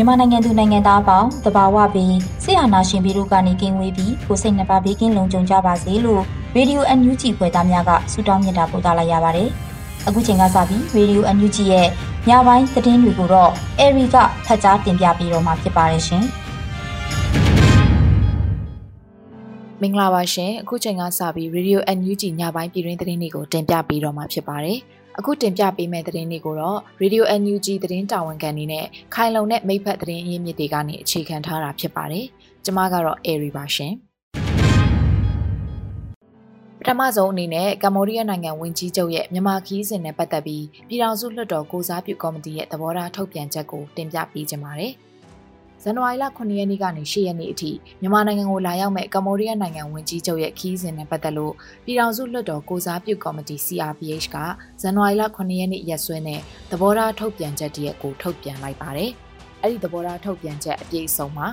[0.00, 6.22] မြန်မာနိုင်ငံသူနိုင်ငံသားအပေါင်းတဘာဝပြီးဆရာနာရှင်ပြီးတို့ကနေကင်းဝေးပြီးကိုစိတ်နှပါဘေးကင်းလုံခြုံကြပါစေလို့
[6.56, 9.48] ရေဒီယို NUG ဖွယ်သားများကဆုတောင်းမြတ်တာပို့သလာရပါတယ်။
[10.06, 11.88] အခုချိန်ကစပြီးရေဒီယို NUG ရဲ့
[12.28, 16.24] ညပိုင်းသတင်းတွေကိုတော့အေရီကဖတ်ကြားတင်ပြပေးတော့မှာဖြစ်ပါတယ်ရှင်။
[19.80, 24.80] မင်္ဂလာပါရှင်အခုချိန်ကစပြီး Radio NUG ညပိုင်းပြည်တွင်းသတင်းတွေကိုတင်ပြပေးတော့မှာဖြစ်ပါတယ်။
[25.20, 32.26] အခုတင်ပြပေးမယ့်သတင်းတွေကိုတော့ Radio NUG သတင်းတာဝန်ခံနေနဲ့ခိုင်လုံတဲ့မိဖက်သတင်းအရင်းမြစ်တွေကနေအခြေခံထားတာဖြစ်ပါတယ်။
[32.64, 33.92] ကျွန်မကတော့ Airy ပါရှင်။
[36.80, 44.94] ပထမဆုံးအနေနဲ့ကမ္ဘောဒီးယားနိုင်ငံဝန်ကြီးချုပ်ရဲ့မြန်မာခီးစဉ်နဲ့ပတ်သက်ပြီးပြည်ထောင်စုလွှတ်တော်ကိုစားပြုကော်မတီရဲ့သဘောထားထုတ်ပြန်ချက်ကိုတင်ပြပေးကြပါမယ်။
[45.82, 54.36] ဇန်နဝါရီလ9ရက်နေ့ကနေ10ရက်နေ့အထိမြန်မာနိုင်ငံကိုလာရောက်မဲ့ကမ္ဘောဒီးယားနိုင်ငံဝန်ကြီးချုပ်ရဲ့ခီးစဉ်နဲ့ပတ်သက်လို့ပြည်ထောင်စုလွှတ်တော်ကိုစားပြုကော်မတီ CRPH က
[54.80, 59.10] ဇန်နဝါရီလ9ရက်နေ့ရက်စွဲနဲ့သဘောထားထုတ်ပြန်ချက်တရက်ကိုထုတ်ပြန်လိုက်ပါတယ်။
[59.62, 61.48] အဲ့ဒီသဘောထားထုတ်ပြန်ချက်အပြည့်အစုံမှာ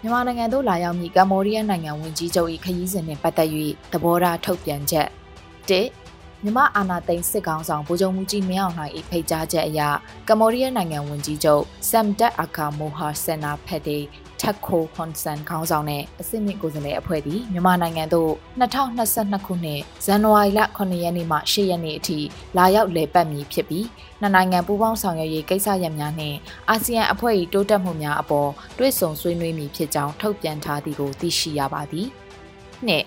[0.00, 3.50] မြန်မာနိုင်ငံသို့လာရောက်မည့်ကမ္ဘောဒီးယားနိုင်ငံဝန်ကြီးချုပ်၏ခရီးစဉ်နှင့်ပတ်သက်၍
[3.92, 5.08] သဘောထားထုတ်ပြန်ချက်
[5.68, 6.07] 1
[6.44, 9.80] မြမအာနာသိန်းစစ်ကောင်ဆောင်ဗိုလ်ချုပ်မှုကြီးမင်းအောင်လှိုင်၏ဖိတ်ကြားချက်အရ
[10.28, 13.98] ကမ္ဘောဒီးယားနိုင်ငံဝန်ကြီးချုပ်ဆမ်တက်အာကာမိုဟာဆန်နာဖက်ဒေ
[14.42, 22.18] တက်ခိုခွန်ဆန်ခေါင်းဆောင်နဲ့အစစ်မြစ်ကိုယ်စားလှယ်အဖွဲ့သည်မြန်မာနိုင်ငံသို့2022ခုနှစ်ဇန်နဝါရီလ9ရက်နေ့မှ10ရက်နေ့အထိ
[22.56, 23.86] လာရောက်လည်ပတ်မည်ဖြစ်ပြီး
[24.20, 26.36] နှစ်နိုင်ငံပူးပေါင်းဆောင်ရွက်ရေးကိစ္စရပ်များနှင့်
[26.68, 32.06] အာဆီယံအဖွဲ့၏တိုးတက်မှုများအပေါ်တွဲဆုံဆွေးနွေးမည်ဖြစ်ကြောင်းထုတ်ပြန်ထားသည်ကိုသိရှိရပါသည်။
[32.86, 33.04] နှစ်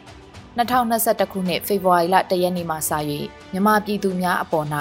[0.57, 2.91] 2021ခုနှစ်ဖေဖော်ဝါရီလ1ရက်နေ့မှစ၍
[3.51, 4.67] မြန်မာပြည်သူများအပေါ်၌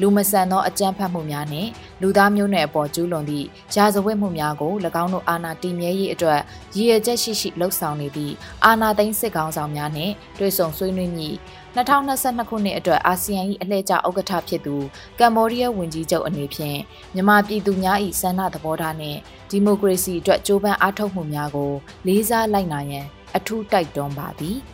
[0.00, 1.70] လူမဆန်သောအကြမ်းဖက်မှုများနှင့်
[2.00, 6.40] လူသားမျိုးနွယ်အပေါ်ကျူးလွန်သည့်ရာဇဝတ်မှုများကို၎င်းတို့အာဏာတည်မြဲရေးအတွက်
[6.76, 11.34] ရည်ရွယ်ချက်ရှိရှိလှုံ့ဆော်နေသည့်အာဏာသိမ်းစစ်ကောင်ဆောင်များနှင့်တွေ့ဆုံဆွေးနွေးမည်
[11.76, 14.76] 2022ခုနှစ်အတွက်အာဆီယံ၏အလှည့်ကျဥက္ကဋ္ဌဖြစ်သူ
[15.20, 16.78] ကမ္ဘောဒီးယားဝန်ကြီးချုပ်အနေဖြင့်
[17.14, 19.18] မြန်မာပြည်သူများ၏ဆန္ဒသဘောထားနှင့်
[19.50, 21.72] ဒီမိုကရေစီအတွက်ကြိုးပမ်းအားထုတ်မှုများကို
[22.06, 23.06] လေးစားလိုက်နိုင်ရန်
[23.36, 24.58] အထူးတိုက်တွန်းပါသည်။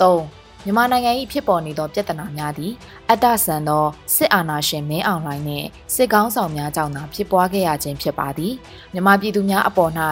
[0.00, 2.72] 3မြန်မာနိုင်ငံ၏ဖြစ်ပေါ်နေသောပြဿနာများသည်
[3.10, 3.84] အတ္တဆန်သော
[4.14, 8.54] စစ်အာဏာရှင်မင်းအောင်လှိုင်နှင့်စစ်ကောင်းဆောင်များကြောင့်သာဖြစ်ပွားခဲ့ရခြင်းဖြစ်ပါသည်
[8.92, 9.92] မြန်မာပြည်သူများအပေါ်၌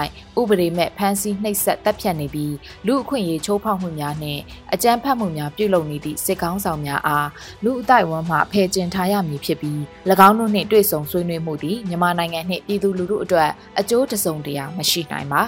[0.41, 2.55] ဥပဒေမဲ့ဖမ်းဆီးနှိပ်စက်တပ်ဖြတ်နေပြီး
[2.87, 4.41] လူအခွင့်အရေးချိုးဖောက်မှုများနှင့်
[4.73, 7.29] အကြမ်းဖက်မှုများပြုလုပ်နေသည့်စစ်ကောင်းဆောင်များအား
[7.65, 9.81] လူအတိုက်ဝန်းမှဖယ်ကျင်ထားရမည်ဖြစ်ပြီး၎
[10.29, 13.51] င်းတို့နှင့်တွေ့ဆုံဆွေးနွေးမှုသည်မြန်မာနိုင်ငံနှင့်ပြည်သူလူထုအတွက်
[13.81, 15.43] အကျိုးတစုံတရာမရှိနိုင်ပါ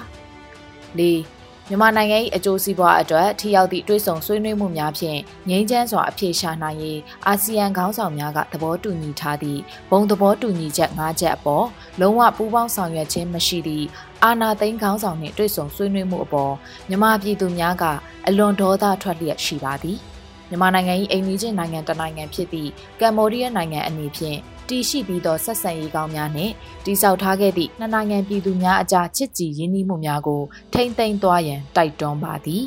[0.99, 1.40] ၄
[1.73, 9.61] မြန်မာနိုင်ငံ၏အကျိုးစီးပွားအတွက်ထိရောက်သည့်တွဲဆုံဆွေးနွေးမှုများဖြင့်ငြိမ်းချမ်းစွာအပြေရှာနိုင်ရေးအာဆီယံခေါင်းဆောင်များကသဘောတူညီထားသည့်
[9.91, 11.67] ဘုံသဘောတူညီချက်၅ချက်အပေါ်
[12.01, 13.87] လုံးဝပူးပေါင်းဆောင်ရွက်ခြင်းမရှိသည့်
[14.25, 16.53] အာနာသိန်းခေါင်းဆောင်နှင့်တွဲဆုံဆွေးနွေးမှုအပေါ်
[16.89, 17.85] မြန်မာပြည်သူများက
[18.27, 19.99] အလွန်ဒေါသထွက်လျက်ရှိပါသည်
[20.51, 24.39] မြန်မာနိုင်ငံ၏အိမ်နီးချင်းနိုင်ငံတစ်နိုင်ငံဖြစ်သည့်ကမ္ဘောဒီးယားနိုင်ငံအနေဖြင့်
[24.69, 26.53] တည်ရှိပြီးသောဆက်ဆံရေးကောင်းများနှင့်
[26.85, 30.43] တိဆောက်ထားခဲ့သည့်နှစ်နိုင်ငံပြည်သူများအကြားချစ်ကြည်ရင်းနှီးမှုများကို
[30.75, 32.65] ထိမ့်သိမ်းသွားရန်တိုက်တွန်းပါသည်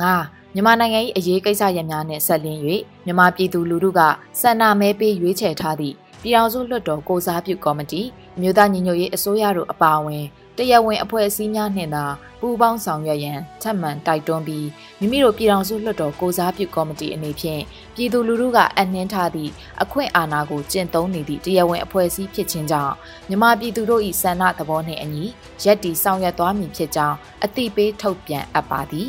[0.00, 0.14] ငါ
[0.54, 2.60] မြန်မာနိုင်ငံ၏အရေးကိစ္စရပ်များနှင့်ဆက်လင်း၍
[3.04, 4.00] မြန်မာပြည်သူလူထုက
[4.40, 8.02] ဆန္ဒမဲပေးရွေးချယ်ထားသည့်ပြည်အောင်စုလွှတ်တော်ကိုစားပြုကော်မတီ
[8.36, 10.24] အမျိုးသားညီညွတ်ရေးအစိုးရတို့အပါအဝင်
[10.56, 12.04] တရားဝင်အဖွဲ့အစည်းများနှင့်သာ
[12.40, 14.66] ပူးပေါင်းဆောင်ရွက်ရန်ထပ်မံတိုက်တွန်းပြီး
[15.00, 17.62] မိမိတို့ပြည်ထောင်စုလွှတ်တော်ကိုစားပြုကော်မတီအနေဖြင့်
[17.94, 19.50] ပြည်သူလူထုကအနှင်းထားသည့်
[19.82, 22.94] အခွင့်အာဏာကိုကျင့်သုံးနေသည့်တရားဝင်အဖွဲ့အစည်းဖြစ်ခြင်းကြောင့်
[23.28, 25.24] မြန်မာပြည်သူတို့၏ဆန္ဒသဘောနှင့်အညီ
[25.64, 29.08] ရက်တီဆောင်ရွက်သွားမည်ဖြစ်ကြောင်းအသိပေးထုတ်ပြန်အပ်ပါသည်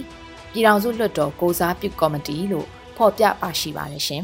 [0.52, 2.68] ပြည်ထောင်စုလွှတ်တော်ကိုစားပြုကော်မတီလို့
[2.98, 4.24] ဖော်ပြပါရှိပါတယ်ရှင်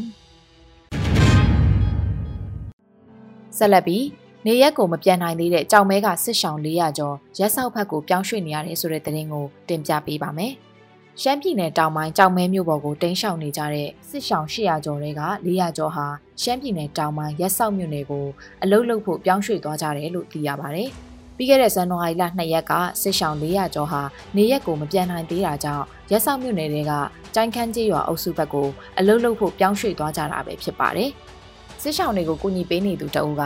[3.57, 4.03] ဆက်လက်ပြီး
[4.47, 10.53] နေရက်ကိုမပြန်နိုင်သေးတဲ့ကြောင်မဲကစစ်ဆောင်400ကျော်ရက်ဆောက်ဘက်ကိုပြောင်းရွှေ့နေရတယ်ဆိုတဲ့သတင်းကိုတင်ပြပေးပါမယ်။
[11.21, 16.05] ရှမ်းပြည်နယ်တောင်ပိုင်းကြောင်မဲမြို့ပေါ်ကိုတင်းရှောင်နေကြတဲ့စစ်ရှောင်800ကျော်တွေက400ကျော်ဟာ
[16.41, 18.25] ရှမ်းပြည်နယ်တောင်ပိုင်းရက်ဆောက်မြို့နယ်ကို
[18.63, 20.83] အလုတ်လုတ်ဖို့ပြောင်းရွှေ့သွားကြတယ်လို့သိရပါဗျ။
[21.37, 24.01] ပြီးခဲ့တဲ့ဇန်နဝါရီလ2ရက်ကစစ်ရှောင်400ကျော်ဟာ
[24.37, 26.91] နေရက်ကိုမပြန်နိုင်သေးတာကြောင့်ရက်ဆောက်မြို့နယ်တွေက
[27.35, 28.67] ကြိုင်ခန်းကျေးရွာအုပ်စုဘက်ကို
[28.99, 31.09] အလုတ်လုတ်ဖို့ပြောင်းရွှေ့သွားကြတာပဲဖြစ်ပါတယ်။
[31.81, 33.43] စစ်ရှောင်တွေကိုကူညီပေးနေသူတအုပ်က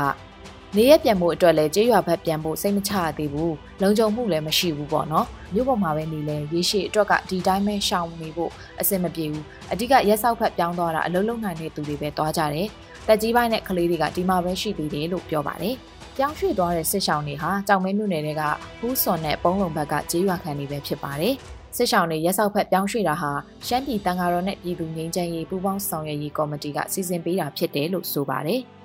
[0.78, 12.68] နေရက်ပြန်ဖို့အတွက်လည်းကျေးရွာဘက်ပြန်ဖို့စိတ်မချရသေးဘူးလုံခြုံမှုလည်းမရှိဘူးပေါ့နော်မြို့ပေါ်မှာပဲနေလဲရေရှည်အတွက်ကဒီတိုင်းပဲရှောင်နေဖို့အဆင်မပြေဘူးအဓိကရက်ဆောက်ဖက်ပြောင်းသွားတာအလုံးလုံးနိုင်တဲ့သူတွေပဲသွားကြတယ်
[13.08, 15.76] တက်ကြီးပိုင်းနဲ့ကလေးတွေကဒီမှာပဲရှိသေးတယ်လို့ပြောပါတယ်
[16.18, 18.44] ပြောင်းရွှေ့သွားတဲ့စစ်ရှောင်တွေဟာကြောင်မဲမြို့နယ်တွေက
[18.80, 21.36] ဟူးစွန်နဲ့ပုံးလုံဘက်ကကျေးရွာခံတွေပဲဖြစ်ပါတယ်
[21.78, 23.32] စစ်ရှောင်းတွေရက်ဆောက်ဖက်ပြောင်းရွှေ့တာဟာ
[23.68, 28.62] ရှမ်းပြည်တန်ဃာတော်နဲ့ပြည်သူငြိမ်းချမ်းရေးပူးပေါင်းဆောင်ရွက်ရေးကော်မတီကစီစဉ်ပေးတာဖြစ်တယ်လို့ဆိုပါတယ်။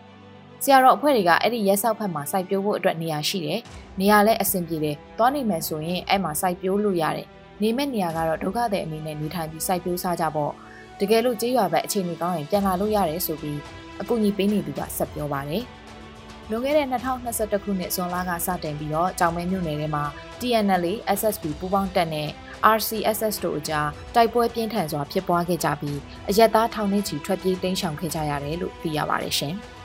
[0.62, 3.60] ဆရာတော်အဖွဲ့တွေကအဲ့ဒီရဲဆောက်ဖက်မှာစိုက်ပျိုးဖို့အတွက်နေရာရှိတယ်။
[4.00, 7.26] နေရာလည်းအဆင်ပြေတယ်။သွားနေမယ်ဆိုရင်အဲ့မှာစိုက်ပျိုးလို့ရတယ်။
[7.62, 10.52] နေမဲ့နေရာကတော့ဒုက္ခတဲ့အနေနဲ့နေထိုင်ပြီးစိုက်ပျိုးစားကြပေါ့။
[11.00, 13.58] တကယ်လို့ကြေးရွာဘက်အခြေအနေကောင်းရင်ပြန်လာလို့ရတယ်ဆိုပြီး
[14.00, 15.62] အကူအညီပေးနေသူကဆက်ပြောပါတယ်။
[16.50, 20.04] လွန်ခဲ့တဲ့2021ခုနှစ်ဇွန်လကစတင်ပြီးတော့ကြောင်မဲမြို့နယ်ထဲမှာ
[20.40, 20.84] TNL
[21.18, 22.28] SSB ပူးပေါင်းတပ်နဲ့
[22.76, 29.56] RCSS တို့အကြားတိုက်ပွဲပြင်းထန်စွာဖြစ်ပွားခဲ့ကြပြီးအရက်သားထောင်နှင်းချီထွက်ပြေးတိမ်းရှောင်ခဲ့ကြရတယ်လို့သိရပါတယ်ရှင်။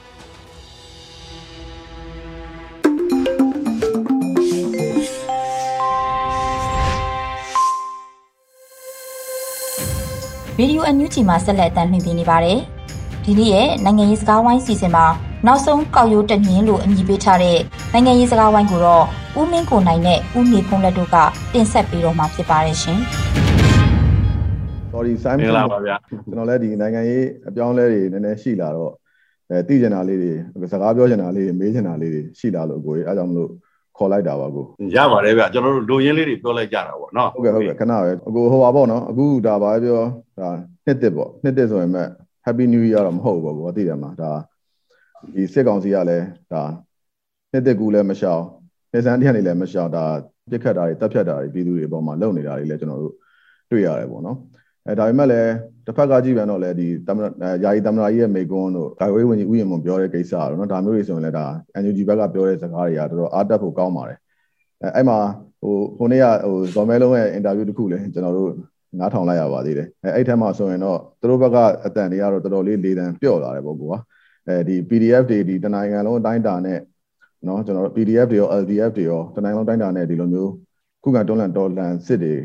[10.59, 12.59] Radio NUG မှာဆက်လက်အသံလွှင့်ပြနေပါတယ်။
[13.25, 15.05] ဒီနေ့ရဲ့နိုင်ငံရေးစကားဝိုင်းစီစဉ်မှာ
[15.47, 17.59] နောက်ဆုံးကောက်ရိုးတညင်းလို့အမည်ပေးထားတဲ့
[17.94, 19.05] နိုင်ငံရေးစကားဝိုင်းကိုတော့
[19.39, 21.15] ဦးမင်းကိုနိုင်နဲ့ဦးမြေဖုံးလက်တို့က
[21.53, 23.00] တင်ဆက်ပေးတော့မှာဖြစ်ပါတယ်ရှင်။
[24.91, 28.94] Sorry Simon မင်္ဂလာပါဗျာကျွန်တော်လည်းဒီနိုင်ငံရေးအပြောင်းလဲတွေနည်းနည်းရှိလာတော့
[29.49, 33.49] အဲသိကျင်တာလေးတွေစကားပြောကျင်တာလေးတွေမေးကျင်တာလေးတွေရှိလာလို့ကိုယ်အဲကြောင့်မလို့
[33.98, 40.01] ခေါ်လိုက်တာပါကိုရပါတယ်ဗျကျွန်တော်တို့လူရင်းလေးတွေပြောလိုက်ကြတာပေါ့နော်ဟုတ်ကဲ့ဟုတ်ကဲ့ခဏပဲအကိုဟိုပါပေါ့နော်အခုဒါပါပြော
[40.40, 40.50] ဒါ
[40.86, 42.07] နှစ်တစ်ပေါ့နှစ်တစ်ဆိုရင်မဲ့
[42.45, 44.31] Happy New Year တော့မဟုတ်ဘူးပေါ့သိတယ်မှာဒါ
[45.36, 46.63] ဒီစစ်ကောင်စီကလည်းဒါ
[47.51, 48.44] နှစ်တစ်ကူလည်းမရှောင်
[48.94, 50.06] နေစမ်းတရားတွေလည်းမရှောင်ဒါ
[50.50, 53.16] ပြစ်ခတ်တာတွေတပ်ဖြတ်တာတွေပြည်သူတွေပေါ်မှာလုပ်နေတာတွေလည်းကျွန်တော်တို့
[53.72, 54.38] တွေ့ရတယ်ပေါ့နော်
[54.88, 55.51] အဲဒါပေမဲ့လည်း
[55.85, 57.18] တစ်ဖက်ကကြည့်ပြန်တော့လေဒီတမ
[57.63, 61.45] ယာယီတမနာကြီးရဲ့မိကွန်းတို့ဂိုင်ဝေးဝင်ကြီးဥယျာဉ်မွန်ပြောတဲ့ကိစ္စတော့နော်ဒါမျိုးတွေဆိုရင်လည်းဒါ
[61.81, 64.18] NUG ဘက်ကပြောတဲ့စကားတွေကတော်တော်အားတက်ဖို့ကောင်းပါတယ်
[64.81, 65.18] အဲအဲ့မှာ
[65.62, 68.51] ဟိုဟိုနေ့ကဟိုဇော်မဲလုံးရဲ့အင်တာဗျူးတစ်ခုလည်းကျွန်တော်တို့
[69.00, 73.95] နားထောင်လိုက်ရပါသေးတယ်အဲအဲ့ထက်မှဆိုရင်တော့သူတို့ဘက်ကအတန်တွေကတော့တော်တော်လေးလေးတန်ပြော့လာတယ်ပေါ့ကွာ
[74.47, 76.80] အဲဒီ PDF တွေဒီတနိုင်ငံလုံးအတိုင်းတာနဲ့
[77.47, 80.51] နော်ကျွန်တော်တို့ PDF တွေရော LDF တွေရောတနိုင်ငံလုံးတိုင်းတာနဲ့ဒီလိုမျိုး
[81.03, 82.35] ခုခံတွန်းလှန်တော်လှန်စစ်တွေ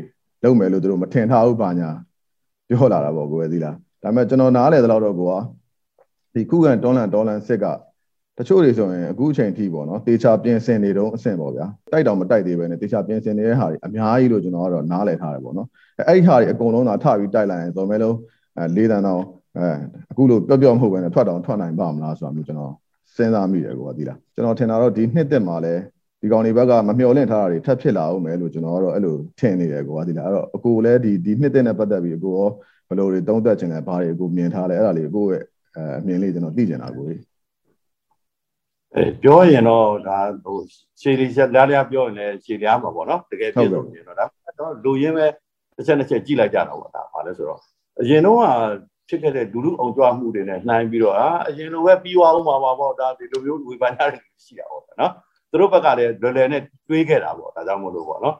[0.43, 1.89] လုပ်မယ်လို့သူတို့မထင်ထားဘူးပါညာ
[2.69, 5.33] ပြောလာတာပေါ့ကိုယ်ပဲသိလားဒါပေမဲ့ကျွန်တော်နားလေတော့တော့ကိုက
[6.33, 7.65] ဒီခုခံတွန်းလှန်တော်လှန်စစ်က
[8.37, 15.67] တချို့တွေဆိုရင်အခုအချိန်ထိပေါ့နော်တေချာပြင်ဆင်နေတော့အဆင့်ပေါ့ဗျာတိုက်တောင်မတိုက်သေးပဲနဲ့တေချာပြင်ဆင်နေတဲ့ဟာတွေအများကြီးလို့ကျွန်တော်ကတော့နားလည်ထားတယ်ပေါ့နော်
[15.99, 18.15] အဲအဲ့ဒီဟာတွေအကုန်လုံးသာထပြီးတိုက်လိုက်ရင်ဆိုမဲ့လုံး
[18.57, 19.23] အဲလေးတန်းတော့
[19.57, 19.67] အဲ
[20.11, 22.73] အခုလို့ပြောပြောမဟုတ်ပဲနဲ့ထွက်တောင်ထွက်နိုင်ပါမလားဆိုတာမျိုးကျွန်တော်
[23.15, 25.73] စဉ်းစားမိတယ်ကိုကသိလားကျွန်တော်ထင်တာတော့ဒီနှစ်သက်မှာလဲ
[26.21, 32.49] ဒီကောင်တွေဘက်ကမမျှော်လင့်ထားတာတွေထပ်ဖြစ်လာအောင်မယ်လို့ကျွန်တော်ကတော့အဲ့လိုထင်နေတယ်ကိုကဒီလားအဲ့တော့အကိုလည်းဒီဒီနှစ်သက်နဲ့ပတ်သက်ပြီးအကိုရော
[32.87, 35.43] ဘယ်လိုတွေသုံးသပ်ချင်လဲဘာတွေအကိုမြင်ထားလဲအဲ့ဒါလေးအကိုရဲ့
[35.77, 37.21] အမြင်လေးကျွန်တော်သိချင်တာကိုကြီး
[38.95, 40.57] အဲပြောရင်တော့ဒါဟို
[41.01, 44.25] ခြေလေးချက်လားလားပြောရင်လည်းခြေလားမှာပေါ့နော်တကယ်ပြည့်စုံနေတော့ဒါ
[44.59, 45.27] တော့လူရင်းပဲ
[45.75, 47.59] တစ်ချက်တစ်ချက်ကြည့်လိုက်ကြတာပေါ့ဒါဘာလဲဆိုတော့
[48.01, 48.39] အရင်တော့
[49.09, 55.13] ဖြစ်ခဲ့တဲ့ဒူးဒူးအောင်ကြွားမှုတွေနဲ့နှိုင်းပြီးတော့အာအရင်လိုပဲပြီးသွားအောင်ပါပါပေါ့ဒါဒီလိုမျိုးဝေဖန်ကြတဲ့လူရှိတာပေါ့နော်
[55.51, 58.35] သူတို့ဘက်ကလည်းလွယ်လွယ်နဲ့တွေးခဲ့တာပေါ့ဒါကြောင့်မို့လို့ပေါ့နော်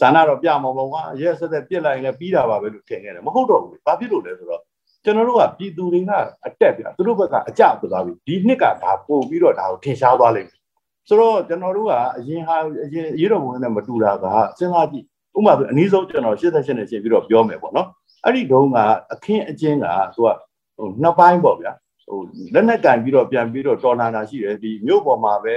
[0.00, 4.62] ဇာနာတော့ပြမပုံကရဲဆက်သက်ပြစ်လိုက်ရင်လည်းပြီးတာပါပဲလို့ထင်ခဲ့တယ်မဟုတ်တော့ဘူးဘာဖြစ်လို့လဲဆိုတော့
[5.04, 6.12] ကျွန်တော်တို့ကပြည်သူတွေက
[6.46, 10.60] အတက်ပြသူတို့ဘက်ကအကြပသွားပြီဒီနှစ်ကဒါပို့ပြီးတော့ဒါကိုထင်ရှားသွားလိမ့်မယ်
[11.08, 14.24] ဆိုတော့ကျွန်တော်တို့ကအရင်ဟာအရင်ရေတော်ဘုံနဲ့မတူတာက
[14.58, 15.04] စဉ်းစားကြည့်
[15.36, 17.88] ဥပမာအနည်းဆုံးကျွန်တော်88နဲ့ရှင်းပြီးတော့ပြောမယ်ပေါ့နော်
[18.24, 18.78] အဲ့ဒီတုန်းက
[19.12, 20.28] အခင်းအကျင်းကသူက
[20.76, 21.72] ဟိုနှစ်ပိုင်းပေါ့ဗျာ
[22.06, 22.18] ဟို
[22.54, 25.54] လက်နဲ့ကန်ပြီးတော့ပြန်ပြီးတော့တော်လာတာရှိတယ်ဒီမြို့ပေါ်မှာပဲ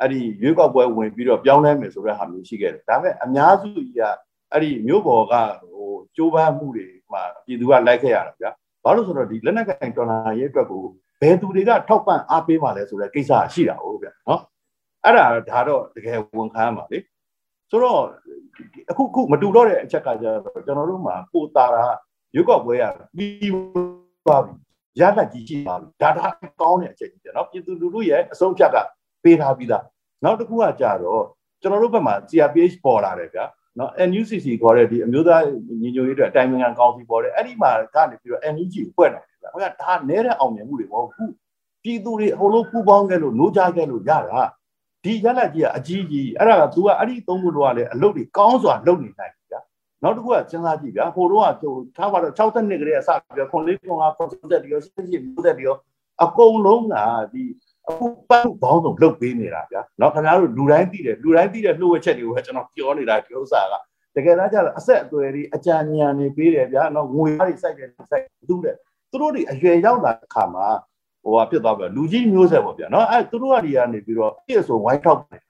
[0.00, 4.02] အဲ့ဒီရွေးကောက်ပွဲဝင်ပြီးတော့ပြောင်းလဲမယ်ဆိုတဲ့ဟာမျိုးရှိခဲ့တယ်ဒါပေမဲ့အများစုကြီးက
[4.52, 5.34] အဲ့ဒီမြို့ပေါ်က
[5.72, 8.50] ဟိုကြိုးပမ်းမှုတွေမှာပြည်သူကလိုက်ခဲ့ရတာဗျာ
[8.84, 10.82] ဘာလို့ဆိုတော့ဒီလက်နက်ကင်တော်လာရေးအတွက်ကို
[11.20, 14.40] ဘယ်သူတွေကထောက်ပံ့အားပေးပါလဲဆိုတဲ့ကိစ္စရှိတာဟုတ်ဗျာနော်
[15.04, 16.98] အဲ့ဒါဒါတော့တကယ်ဝန်ခံရမှာလေ
[17.70, 18.00] ဆိုတော့
[18.90, 21.82] အခုခုမတူတော့တဲ့အချက်ကကျတော့ကျွန်တော်တို့မှာပိုတာတာ
[22.34, 22.84] ရွေးကောက်ပွဲရ
[23.16, 23.52] ပြီး
[24.26, 24.54] ပါပြီ
[25.00, 26.26] ရလက်ကြီးရှိပါပြီဒါဒါ
[26.60, 28.76] ကောင်းတဲ့အချက်ကြီးတယ်နော်ပြည်သူလူထုရဲ့အဆုံးဖြတ်က
[29.24, 29.84] ပေးထားပြီးသား
[30.24, 31.24] နောက်တစ်ခုကကြတော့
[31.60, 33.44] ကျွန်တော်တို့ဘက်မှာ CRPH ပေါ်လာတယ်ဗျာ
[33.78, 35.42] နော် NUCC ခေါ်တဲ့ဒီအမျိုးသား
[35.80, 41.32] ညီညွတ်ရေးအတွက်အတိုင်းအမြံကောင်စီပေါ်တယ်အဲ့ဒီမှာကနေပြီးတော့ NUG ကိုဖွဲ့နိုင်တယ်ဗျာဟိုကဒါနဲတဲ့အောင်မြင်မှုတွေမဟုတ်ဘူး
[41.82, 44.42] ပြည်သူတွေအကုန်လုံးပူးပေါင်းခဲ့လို့노ကြခဲ့လို့ရတာ
[45.04, 49.60] ဒီရလက်ကြီးကအကြီးကြီးအဲ့ဒါက तू ကအဲ့ဒီသုံးခုတော့လည်းအလုပ်တွေကောင်းစွာလုပ်နေနိုင်ပြီဗျာ
[50.02, 55.76] နောက်တစ်ခုကစဉ်းစားကြည့်ဗျာဟိုတော့ကဟိုထားပါတော့60နှစ်ကလေးကစပြီးတော့ခွန်လေးခွန်ကခွန်ဆက်တရောစစ်စစ်မျိုးသက်တရော
[56.24, 56.94] အကုန်လုံးက
[57.32, 57.42] ဒီ
[57.87, 63.73] အခုပတ်ဘောင်းဆုံးလုတ်ပေးနေတာဗျာเนาะခင်ဗျားတို့လူတိုင်းသိတယ်လူတိုင်းသိတဲ့လှုပ်ဝက်ချက်တွေကိုကျွန်တော်ပြောနေတာဒီဥစ္စာက
[64.15, 68.75] တကယ်တမ်းကျတော့အဆက်အသွယ်တွေအကြံဉာဏ်တွေပေးတယ်ဗျာเนาะငွေတွေစိုက်တယ်စိုက်သူတဲ့
[69.11, 70.67] သူတို့တွေအရွယ်ရောက်လာတဲ့အခါမှာ
[71.23, 75.41] ဟိုဟာဖြစ်သွားပြီလူကြီးမျိုးဆက်ပေါ့ဗျာเนาะအဲသူတို့ကဒီကနေပြီးတော့ပြည့်စုံဝိုင်းထောက်တယ်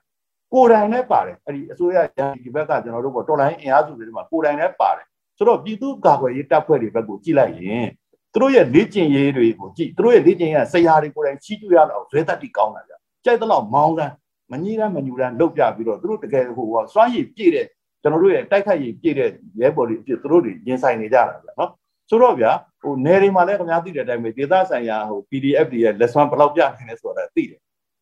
[0.53, 1.97] ကိုယ်တိုင်လည်းပါတယ်အဲ့ဒီအစိုးရ
[2.43, 5.05] ဒီဘက်ကကျွန်တော်တို့ပေါ့တော်လိုင်းအင်အားစုတွေမှာကိုယ်တိုင်လည်းပါတယ်
[5.38, 7.85] ဆိုတော့ပြည်သူ့ကာကွယ်ရေးတပ်ဖွဲ့တွေဘက်ကိုကြည့်လိုက်ရင်
[8.34, 12.92] သူတို့ရဲ့လေ့ကျင့်ရေးတွေကိုကြည့်သူတို့ရဲ့လေ့ကျင့်ရေးဆရာတွေကိုယ်တိုင်ချီးကျူးရအောင်ဇွဲတက်တီကောင်းတာဗျ
[13.24, 14.14] ကြိုက်တော့မောင်းစမ်း
[14.52, 17.66] မကြီးတမ်းမညူတမ်းလုတ်ပြပြီးတော့သူတို့တကယ်ဟိုစွမ်းရည်ပြည့်တဲ့
[18.02, 21.70] ကျွန်တော်တို့ရဲ့တိုက်ခိုက်ရည်ပြည့်တဲ့ရဲဘော်တွေအဖြစ်သူတို့တွေရင်ဆိုင်နေကြတာဗျနော်
[22.08, 22.50] ဆိုတော့ဗျာ
[22.82, 27.60] ဟိုနယ်တွေမှာလည်းခင်ဗျားသိတဲ့အတိုင်းပဲဒေသဆိုင်ရာဟို PDF တွေရဲ့လက်စွမ်းဘယ်လောက်ပြနေလဲဆိုတာသိတယ်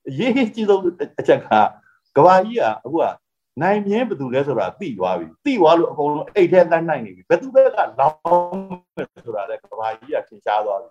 [0.08, 0.82] အရေးကြီးဆုံး
[1.20, 1.48] အချက်က
[2.16, 3.04] ကဘာကြီးကအခုက
[3.60, 8.18] နိုင်မြင်းဘယ်သူလဲဆိုတာသိသွားပြီသိသွားလို့အကုန်လုံးအိတ်ထဲလိုက်နိုင်နေပြီဘယ်သူဘက်ကလောင်း
[8.96, 10.90] မယ်ဆိုတာလည်းကဘာကြီးကထင်ရှားသွားပြီ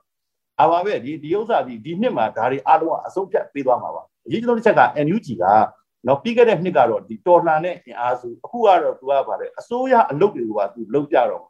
[0.62, 5.46] အပါပဲဒီဒီဥစ္စာဒီဒီနှစ်မှာဒါတွေအားလုံးကအဆုံးဖြတ်ပေးသွားမှာပါအရေးကြီးဆုံးတစ်ချက်က NUG က
[6.08, 11.46] နော်ပြီးခဲ့တဲ့နှစ်ကတော့ဒီတော်လှန်တဲ့အင်အားစုအခုကတော့သူကဗါတယ်အစိုးရအလုပ်တွေကသူလုပ်ကြတော့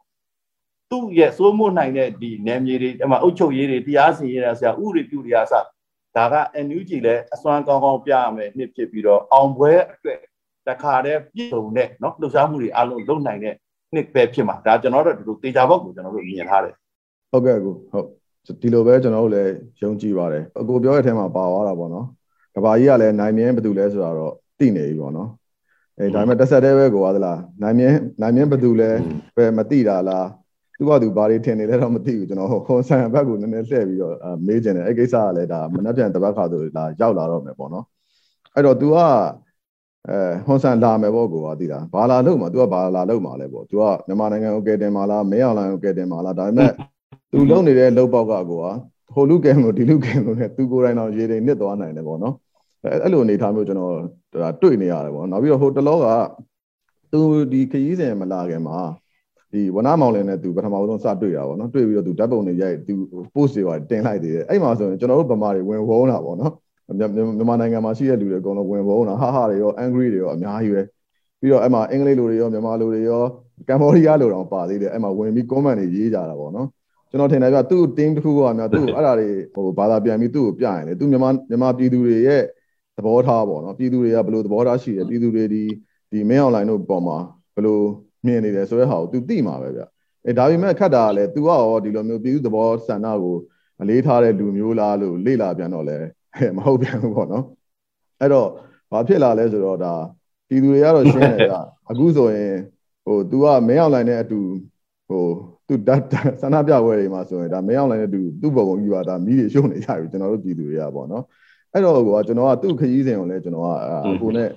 [0.90, 5.54] သူ့ရဲ့စိုးမိုးနိုင်တဲ့ဒီနယ်မြေတွေအမှအုပ်ချုပ်ရေးတွေတရားစီရင်ရဆရာဥရိပြုတွေအစ
[6.16, 6.34] ဒါက
[6.66, 10.18] NUG လည်းအစွမ်းကောင်းကောင်းပြရမယ်နှစ်ဖြစ်ပြီးတော့အောင်ပွဲအတွက်
[10.68, 13.54] တခါတည်းပြည့်စုံတဲ့နော်လှုပ်ရှားမှုတွေအလုံးလုပ်နိုင်တဲ့
[13.94, 16.74] နှစ်ပဲဖြစ်မှာဒါကျွန်တော်တို့ဒီလိုတေချာဘောက်ကိုကျွန်တော်တို့မြင်ထားတယ်
[17.30, 18.06] ဟုတ်ကဲ့ကိုဟုတ်
[18.62, 19.52] ဒီလိုပဲကျွန်တော်တို့လည်း
[19.82, 22.06] ယုံကြည်ပါတယ်အကိုပြောတဲ့အထဲမှာပါသွားတာပေါ့နော်
[22.54, 25.28] ကဘာကြီးကလည်းနိုင်မြဲဘယ်သူလဲဆိုတာတော့သိနေပြီပေါ့နော်
[25.98, 27.88] အဲဒါပေမဲ့တစ်ဆက်တည်းပဲကိုသွားသလားနိုင်မြဲ
[28.20, 28.90] နိုင်မြဲဘယ်သူလဲ
[29.36, 30.26] ပဲမသိတာလား
[30.78, 34.14] သူကသူဘာတွေထင်နေလဲတော့မသိဘူးကျွန်တော်ဟွန်ဆန်ဘက်ကိုနည်းနည်းလှည့်ပြီးတော့
[34.46, 37.84] မေးကျင်တယ်အဲ့ကိစ္စကလည်းဒါမနှက်ပြန်တပတ်ခါဆိုလာရောက်လာတော့မယ်ပေါ့နော်
[38.54, 38.98] အဲ့တော့ तू က
[40.09, 46.71] အဲဟွန်ဆန်လာမယ်ပေါ့ကိုကသိတာဘာလာလို့မှာ तू ကဘာလာလို့မှာလဲပေါ့ तू ကမြန်မာနိုင်ငံကိုကယ်တင်မှာလားမဲအောင်လိုင်းကိုကယ်တင်မှာလားဒါပေမဲ့
[47.31, 48.65] तू လုံနေတဲ့လုံပေါက်ကကိုက
[49.13, 52.35] ဟိုလူကဲလို့ဒီလူကဲလို့နဲ့ तू ကိုယ်တိုင်တော့ရေတွေနစ်သွားနိုင်တယ်ပေါ့နော်
[53.03, 53.93] အဲ့လိုအနေထားမျိုးကျွန်တော်
[54.43, 56.07] ဒါတွေ့နေရတယ်ပေါ့နောက်ပြီးတော့ဟိုတလောက
[57.11, 57.19] तू
[57.51, 58.77] ဒီခရီးစဉ်မလာခင်မှာ
[59.53, 62.93] ဒီဝနာမောင်လင်းနဲ့သူပထမဆုံးစတွေ့တာပေါ့နော်တွေ့ပြီးတော့သူဓာတ်ပုံတွေရိုက်သူ
[63.33, 66.53] post တွေပါတင်လိုက်သေးတယ်အဲ့မှာဆိုရင်ကျွန်တော်တို့ဗမာတွေဝင်ဝုန်းတာပေါ့နော်
[66.98, 70.82] မြန်မာနိုင်ငံမှာရှိတဲ့လူတွေအကုန်လုံးဝင်ဝုန်းတာဟာဟာတွေရော angry တွေရောအများကြီးပဲ
[71.40, 73.22] ပြီးတော့အဲ့မှာအင်္ဂလိပ်လူတွေရောမြန်မာလူတွေရော
[73.68, 76.66] ကမ္ဘောဒီးယားလူတောင်ပါသေးတယ်အဲ့မှာဝင်ပြီး comment တွေရေးကြတာပေါ့နော်
[77.10, 82.42] ကျွန်တော်ထင်တယ်ပြသူ့ team တစ်ခုကများသူ့အဲ့ဒါတွေဟိုဘာသာပြန်ပြီးသူ့ကိုပြရင်လေသူမြန်မာမြန်မာပြည်သူတွေရဲ့
[82.96, 85.62] သဘောထားပေါ့နော်ပြည်သူတွေကဘယ်လိုသဘောထားရှိတယ်ပြည်သူတွေဒီ
[86.12, 87.18] ဒီ main online တို့ပေါ်မှာ
[87.54, 87.80] ဘယ်လို
[88.26, 89.80] မြင်နေတယ်ဆိုတဲ့ဟာကို तू သိမှာပဲဗျ
[90.26, 93.36] အဲဒါပေမဲ့ခတ်တာကလည်း तू ကရောဒီလိုမျိုးပြည်သူသဘောဆန္ဒကို
[93.82, 95.98] အလေးထားတဲ့လူမျိုးလားလို့လေ့လာပြန်တော့လဲ
[96.57, 97.45] မဟုတ်ပြန်ဘူးပေါ့နော်
[98.19, 98.47] အဲ့တော့
[98.91, 99.93] ဘာဖြစ်လာလဲဆိုတော့ဒါ
[100.47, 101.55] ပြည်သူတွေကတော့ရှင်းတယ်ဗျ
[101.89, 102.53] အခုဆိုရင်
[103.05, 104.39] ဟို तू ကမင်းအောင်လိုင်းနဲ့အတူ
[105.09, 105.23] ဟို
[105.67, 106.03] तू ဓာတ်
[106.41, 111.23] ဆန္ဒပြပွဲတွေမှာဆိုရင်ဒါမင်းအောင်လိုင်းနဲ့တူသူ့ဘုံကိုယူပါဒါမီးတွေရှုံနေကြပြီကျွန်တော်တို့ပြည်သူတွေကပေါ့နော်
[111.73, 113.69] အဲ့တော့ကွာကျွန်တော်ကသူ့ခရီးစဉ်ကိုလည်းကျွန်တော်က
[114.11, 114.49] အခုနဲ့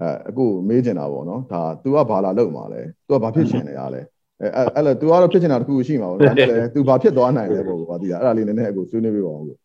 [0.00, 4.00] အဲအခုမေးချင်တာပေါ့နော်ဒါ तू ကဘာလာလုပ်မှာလဲ तू ကဘာဖြစ်ချင်နေရလဲ
[4.40, 9.58] အဲအဲ့လေ तू ကတော့ဖြစ်ချင်တာတခုရှိမှာပေါ့ဒါနဲ့လေ तू ဘာဖြစ်သွားနိုင်လဲပေါ့ကွာဒီကအဲ့ဒါလေးနည်းနည်းအခုဆွေးနွေးပြပါအောင်လို့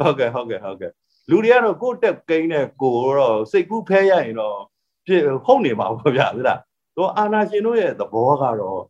[0.00, 0.92] ဟုတ်ကဲ့ဟုတ်ကဲ့ဟုတ်ကဲ့
[1.30, 4.58] လူတွေကတော့ကိုယ့်တက်ကိန်းနဲ့ကိုယ်တော့စိတ်ကူးဖဲရရင်တော့
[5.06, 6.60] ပြည့်ဟုတ်နေပါဘောဗျာဟုတ်လား
[6.96, 8.82] တို့အာနာရှင်တို့ရဲ့သဘောကတော့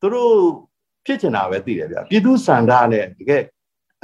[0.00, 0.32] သူတို့
[1.06, 3.42] ဖြစ်ချင်တာပဲသိတယ်ဗျာပြည်သူစံဓာနဲ့တကယ်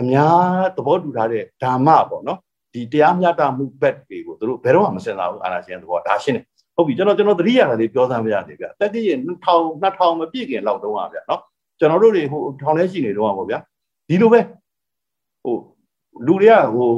[0.01, 2.39] အများသဘောတူထားတဲ့ဓမ္မပေါ့နော်
[2.75, 6.45] ဒီတရားမျှတမှုဘက်တွေကိုသူတို့ဘယ်တော့မှမစင်လာဘူးအာနာရှင်သဘောဒါရှင်းတယ်
[6.77, 11.41] ဟုတ်ပြီကျွန်တော်ကျွန်တော်သတိရတာလေးပြောစမ်းပြရသေးဗျာတတိယ2000 2000မပြည့်ခင်လောက်တုန်းကဗျာနော်
[11.79, 13.59] ကျွန်တော်တို့တွေဟိုထောင်ထဲရှိနေတော့ပါဗျာ
[14.09, 14.41] ဒီလိုပဲ
[15.45, 15.57] ဟို
[16.27, 16.89] လူတွေကဟို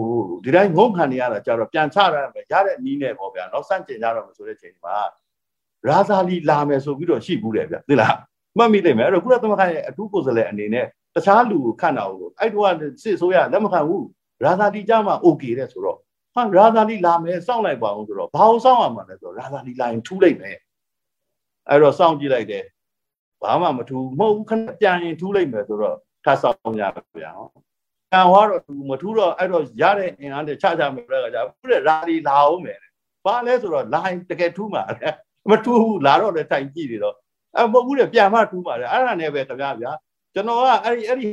[0.45, 4.97] ဒီတိုင်းငုံခံနေရတာကြတော့ပြန်ချရမယ်ရတဲ့နီးနဲ့ပေါ့ဗျာနော်စန့်ကျင်ကြတော့မယ်ဆိုတဲ့ချိန်မှာ
[5.89, 8.17] ရာဇာလီလာမယ်ဆိုပြီးတော့ရှိဘူးတယ်ဗျသိလား
[8.59, 14.07] မှတ်မိလိမ့်မယ်အဲ့တော့ကုလသမဂ္ဂရဲ့အထူးကိုယ်စားလှယ်အနေနဲ့တခြားလူကိုခန့်တာကိုအဲ့တော့စစ်ဆိုရလက်မခံဘူး
[14.43, 15.99] ရာဇာတိကြမှာ okay တဲ့ဆိုတော့
[16.35, 20.57] ဟာရာဇာတိလာမယ်စောင့်လိုက်ပါအောင်ဆိုတော့ဘာအောင်စောင့်ရမှာလဲဆိုတော့ရာဇာတိလာရင်ထူးလိုက်မယ်
[21.69, 22.65] အဲ့တော့စောင့်ကြည့်လိုက်တယ်
[23.43, 27.61] ဘာမှမထူးမဟုတ်ဘူးခဏပြန်ရင်ထူးလိုက်မယ်ဆိုတော့ထပ်ဆောင်ကြပါဗျာနော်ကံ
[28.33, 32.79] ဟောတော့ထူးမထူးတော့အဲ့တော့ရတဲ့အင်အားနဲ့ချချမယ်တဲ့ကကြာခုတဲ့ရာဒီလာအောင်မယ်
[33.25, 35.09] ဘာလဲဆိုတော့လာရင်တကယ်ထူးမှာလေ
[35.51, 37.15] မထူးဘူးလာတော့လည်းတိုင်ကြည့်နေတော့
[37.57, 39.93] အဲ့မဟုတ်ဘူးတဲ့ပြန်မှထူးမှာလေအဲ့ဒါနဲ့ပဲခင်ဗျာဗျာ
[40.35, 41.27] ကျွန်တော်ကအဲ့ဒီအဲ့ဒီ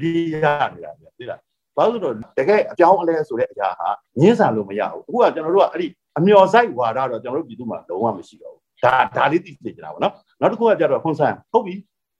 [0.00, 0.10] ဒီ
[0.44, 1.40] ရနေတာဗျာသိလား
[1.76, 3.88] ဘာလို့ဆိုတော့တကယ်အပြောင်းအလဲဆိုတဲ့အရာဟာ
[4.20, 5.86] ညှင်းဆန်လို့မရဘူးအခုကကျွန်တော်တို့ကအဲ့ဒီ
[6.18, 11.74] အမျော်ဆိုင်ဝါဒတော့ကျွန်တော်တို့ပြည်သူမှာလုံးဝမရှိတော့ဘူးဒါဒါလေးသိနေကြတာပေါ့နော်နောက်တစ်ခုကကြတော့ခွန်ဆန်ဟုတ်ပြီ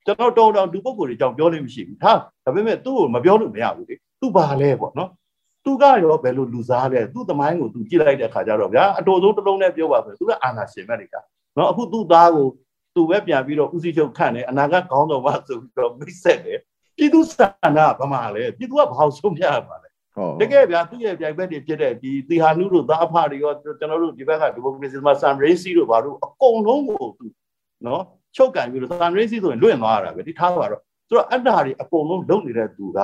[0.07, 2.13] ကျွန်တော်တော်တော်လူပုဂ္ဂိုလ်တွေကြောင့်ပြောလို့မရှိဘူးဟာ
[2.45, 5.11] ဒါပေမဲ့သူ့ကိုမပြောလို့မရဘူးလေသူ့ဘာလဲပေါ့နော်
[5.65, 11.15] သူကရောဘယ်လိုလူစားလဲသူ့သမိုင်းကိုသူကြည့်လိုက်တဲ့အခါကျတော့ဗျာအတော်ဆုံးတစ်လုံးနဲ့ပြောပါဆိုသူကအာနာရှင်မဲ့လေက
[11.57, 12.47] နော်အခုသူ့သားကို
[12.95, 16.59] သူပဲပြန်ပြီးတော့ဦးစီးချုပ်ခန့်တယ်အနာဂတ်ခေါင်းတော်ပါဆိုပြီးတော့မိတ်ဆက်တယ်
[16.97, 19.89] ပြည်သူစာနာဗမာလဲပြည်သူကဘာလို့ဆုံးဖြတ်ရမှာလဲ
[20.41, 27.27] တကယ်ဗျာသူ့ရဲ့ပြိုင်ဘက်တွေဖြစ်တဲ့ဒီတီဟာနုတို့သားအဖတွေရောကျွန်တော်တို့ဒီဘက်ကဒီမိုကရေစီမှာဆမ်ရေးစီတို့ဘာလို့အကုန်လုံးကိုသူ
[27.87, 28.03] နော်
[28.37, 33.01] ချုပ်ကန်ပြီးတော့ဆမ်ရေးစီဆိုရင်လွင့်သွားရတာပဲဒီထားပါတော့သူတို့အတ္တတွေအကုန်လုံးလုံနေတဲ့သူက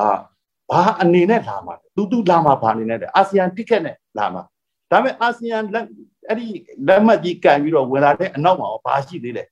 [0.70, 4.42] ဘာအနေနဲ့လာမှာလဲသူသူလာမှာဘာအနေနဲ့လဲအာဆီယံတစ်ခက်နဲ့လာမှာ
[4.90, 5.84] ဒါပေမဲ့အာဆီယံလက်
[6.28, 6.46] အဲ့ဒီ
[6.86, 9.44] လက်မှတ်ကြီးကန်ပြီးတော့ဝင်လာတဲ့အနောက်မှာဘာရှိသေးလဲ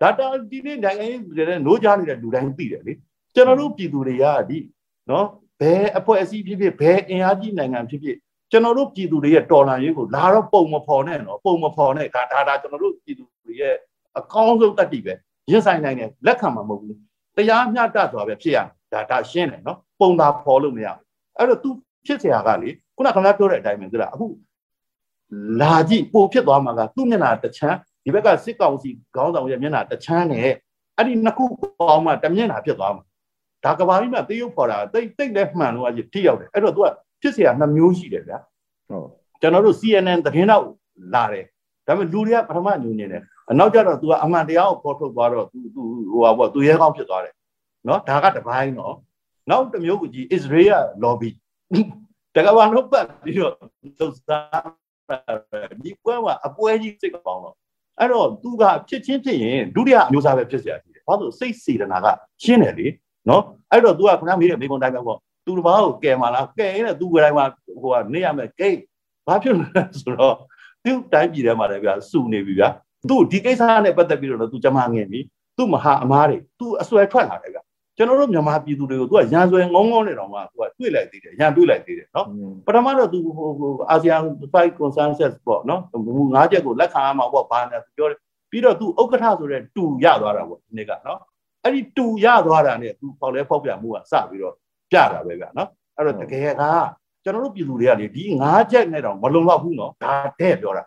[0.00, 2.92] ဒါတာဒီနေ့နိုင်ငံရေးတွေနဲ့နိုးကြနေတဲ့လူတိုင်းသိတယ်လေ
[3.34, 4.58] ကျွန်တော်တို့ပြည်သူတွေကဒီ
[5.10, 5.26] နော်
[5.60, 8.16] ဘယ်အဖွဲ့အစည်းဖြစ်ဖြစ်ဘယ်အင်အားကြီးနိုင်ငံဖြစ်ဖြစ်
[8.50, 13.74] ကျွန်တော်တို့ပြည်သူတွေရဲ့တော်လှန်ရေးကိုလာတော့ပုံမဖော်နဲ့နော်ပုံမဖော်နဲ့ဒါဒါဒါကျွန်တော်တို့ပြည်သူတွေရဲ့
[14.17, 15.13] အကောင်းဆုံးတတ်တည်ပဲ
[15.51, 16.97] ရင်ဆိုင်နိုင်တယ်လက်ခံမှာမဟုတ်ဘူး
[17.37, 18.57] တရားမျှတစွာပဲဖြစ်ရ
[18.93, 21.03] ဒါဒါရှင်းတယ်နော်ပုံသာဖော်လို့မရဘူး
[21.37, 21.69] အဲ့တော့ तू
[22.05, 24.25] ဖြစ်เสียကလေခုနကခင်ဗျားပြောတဲ့အတိုင်းပဲသူကအခု
[25.61, 30.41] လာကြည့်ပိုဖြစ်သွားမှာကသူ့မျက်နှာတစ်ချမ်းဒီဘက်ကစစ်ကောင်စီခေါင်းဆောင်ရဲ့မျက်နှာတစ်ချမ်းနဲ့
[30.97, 31.45] အဲ့ဒီနှစ်ခု
[31.79, 33.03] ပေါင်းမှတစ်မျက်နှာဖြစ်သွားမှာ
[33.65, 36.87] ဒါကဘာကြီးမှသေရုပ်ဖော်တာတိတ်တိတ်လည်းမှန်လို့အကြီးထိရောက်တယ်အဲ့တော့ तू က
[37.21, 38.39] ဖြစ်เสียနှမျိုးရှိတယ်ဗျာ
[38.89, 39.07] ဟုတ်
[39.41, 40.63] ကျွန်တော်တို့ CNN သတင်းတော့
[41.13, 41.45] လာတယ်
[41.87, 47.33] ဒါပေမဲ့လူတွေကပထမညူနေတယ် အနောက်ကျတော့ तू ကအမှန်တရားကိုပေါ်ထုတ်သွားတော့ तू तू ဟိုဟာပေါ့ तू ရဲကောင်းဖြစ်သွားတယ်
[47.87, 48.95] နော်ဒါကတပိုင်းနော်
[49.49, 51.31] နောက်တစ်မျိုးကကြီး Israel lobby
[52.35, 53.53] တကဘာလို့ပတ်ပြီးတော့
[53.99, 54.63] သုစား
[55.83, 57.55] ဒီကွဲမှာအပွဲကြီးစိတ်ကောင်းတော့
[57.99, 62.07] အဲ့တော့သူကဖြစ်ချင်းဖြစ်ရင်ဒုတိယအမျိုးသားပဲဖြစ်เสียရှိတယ်ဘာလို့စိတ်စေတနာက
[62.43, 62.87] ရှင်းတယ်လေ
[63.29, 67.45] နော်အဲ့တော့ तू ကခဏမေးတယ်မိကွန်တိုင်းပဲပေါ့သူတစ်ပါးကိုကယ်မလားကယ်ရင်လည်းသူကိုယ်တိုင်မှာ
[67.81, 68.77] ဟိုကနေရမယ်ကိတ်
[69.27, 70.35] ဘာဖြစ်လဲဆိုတော့
[70.83, 72.69] သူတိုင်းပြည်ထဲမှာလည်းဗျာစုနေပြီဗျာ
[73.08, 75.20] သူ့ဒီကိစ္စနဲ့ပတ်သက်ပြီးတော့သူကြမှာငယ်ပြီ
[75.56, 77.58] သူ့မဟာအမားတွေသူအစွဲထွက်လာတယ်က
[77.96, 82.26] ကျွန်တော်တို့မြန်မာပြည်သူတွေကိုသူကရန်ဆွဲငုံငုံနေတော့မှသူကတွေ့လိုက်သေးတယ်ရန်တွေ့လိုက်သေးတယ်နော်
[82.66, 84.16] ပထမတော့သူဟိုအာဆီယံ
[84.52, 85.80] five consensus ပေါ့နော်
[86.34, 88.18] ငါးချက်ကိုလက်ခံရမှာပေါ့ဘာနဲ့သူပြောတယ်
[88.50, 91.20] ပြီးတော့သူဥက္ကဋ္ဌဆိုတဲ့တူရသွားတာပေါ့ဒီနေ့ကနော်
[91.62, 94.54] အဲ့ဒီတူရသွားတာနဲ့သူပေါက်လဲပေါက်ပြမှုကစပြီးတော့
[94.90, 96.62] ပြတာပဲဗျာနော်အဲ့တော့တကယ်က
[97.24, 100.84] ကျွန်တော်တို့ပြည်သူတွေကလေဒီငါးချက်နဲ့တော့မလုံလောက်ဘူးနော်ဒါတဲ့ပြောတာ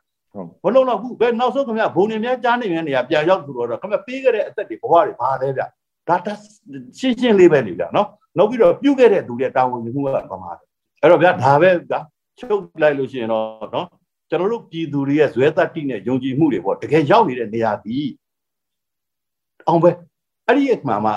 [0.64, 5.62] မလုံလောက်ဘူးဘယ်နောက်ဆုံးခင်ဗျဘုံနေများကြားနေတဲ့နေရာပြန်ရောက်သူတော့ခင်ဗျပေးခဲ့တဲ့အသက်တွေဘဝတွေဘာလဲဗျ
[6.08, 6.28] ဒါတ
[7.00, 10.48] ရှင်းရှင်းလေးပဲလေဗျာနော်နောက်ပြီးတော့ပြုတ်ခဲ့တဲ့သူတွေတာဝန်ယူမှုကဘာမှ
[11.02, 12.00] အဲ့တော့ဗျာဒါပဲဗျာ
[12.40, 13.88] ချုပ်လိုက်လို့ရှိရင်တော့နော်
[14.30, 17.98] ကျွန်တော်တို့ပြည်သူတွေရဲ့ဇွဲတတ္တိနဲ့ယုံကြည်မှုတွေပေါ့တကယ်ရောက်နေတဲ့နေရာဒီ
[19.68, 19.90] အောင်ပဲ
[20.48, 21.12] အဲ့ဒီအမှန်မှ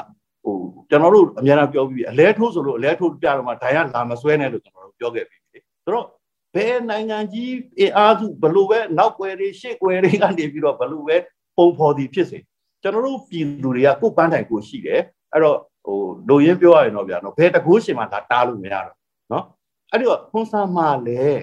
[0.45, 0.57] ဟို
[0.91, 6.07] ကျွန်တော်တို့အများအားပြောပြီးအလဲထိုးဆိုလို့အလဲထိုးပြတော့မှဒိုင်ကလာမဆွဲနဲ့လို့ကျွန်တော်တို့ပြောခဲ့ပြီးပြီဆိုတော့
[6.55, 11.17] ဘယ်နိုင်ငံကြီးအင်အားစုဘလို့ပဲနောက်ွယ်တွေရှေ့ွယ်တွေကနေပြီးတော့ဘလို့ပဲ
[11.57, 12.39] ပုံဖော်သည်ဖြစ်စေ
[12.83, 15.01] ကျွန်တော်တို့ပြည်သူတွေကကိုယ်ပန်းတိုင်ကိုရှိတယ်
[15.33, 18.97] အဲ့တော့ဟိုလူရင်းပြောရရင်တော့ဗျာနော်ဘယ်တကူရှင်မှဒါတားလို့မရတော့
[19.33, 19.45] နော်
[19.91, 21.43] အဲ့တော့ခွန်ဆာမလည်း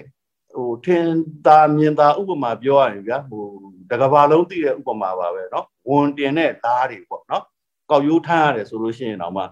[0.54, 1.06] ဟိုထင်
[1.46, 3.44] သာမြင်သာဥပမာပြောရရင်ဗျာဟို
[3.90, 7.44] တကဘာလုံးသိတဲ့ဥပမာပါပဲနော်ဝန်တင်တဲ့သားတွေပေါ့နော်
[7.90, 9.44] ကောက်ရိုးထမ်းရတယ်ဆိုလို့ရှိရင်တော့မှ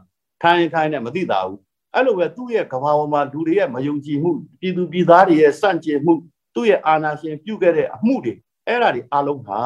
[0.42, 1.60] ထိုင်းထိုင်းနဲ့မသိတာဘူး
[1.96, 4.30] အဲ့လိုပဲသူ့ရဲ့ကဘာပေါ်မှာလူတွေရဲ့မယုံကြည်မှု
[4.60, 6.14] ပြည်သူပြည်သားတွေရဲ့စန့်ကျင်မှု
[6.54, 8.32] သူ့ရဲ့အာဏာရှင်ပြုခဲ့တဲ့အမှုတွေ
[8.66, 9.60] အဲ့ဒါတွေအလုံးဟာ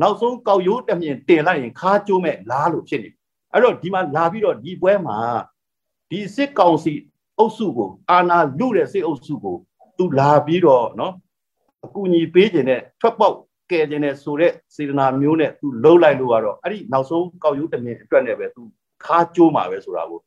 [0.00, 3.10] နောက်ဆုံးကောက်ရိုးတမြင်တင်လိုက်ရင်ခါကျိုးမဲ့လားလို့ဖြစ်နေ
[3.52, 5.18] အဲ့တော့ဒီမှာလာပြီးတော့ဒီပွဲမှာ
[6.10, 6.92] ဒီစစ်ကောင်စီ
[7.38, 9.56] အုပ်စုကိုအာဏာလုတဲ့စစ်အုပ်စုကို
[9.98, 11.14] သူလာပြီးတော့နော်
[11.84, 13.36] အကူအညီပေးခြင်းနဲ့ထွက်ပေါက်
[13.70, 18.62] ကယ်ခြင်းနဲ့ဆိုတဲ့စေတနာမျိုးနဲ့သူလှုပ်လိုက်လို့ကတော့အဲ့ဒီနောက်ဆုံးကောက်ရိုးတမြင်အတွက်နဲ့ပဲသူ
[19.04, 20.20] ခါကျိုးမှာပဲဆိုတာကို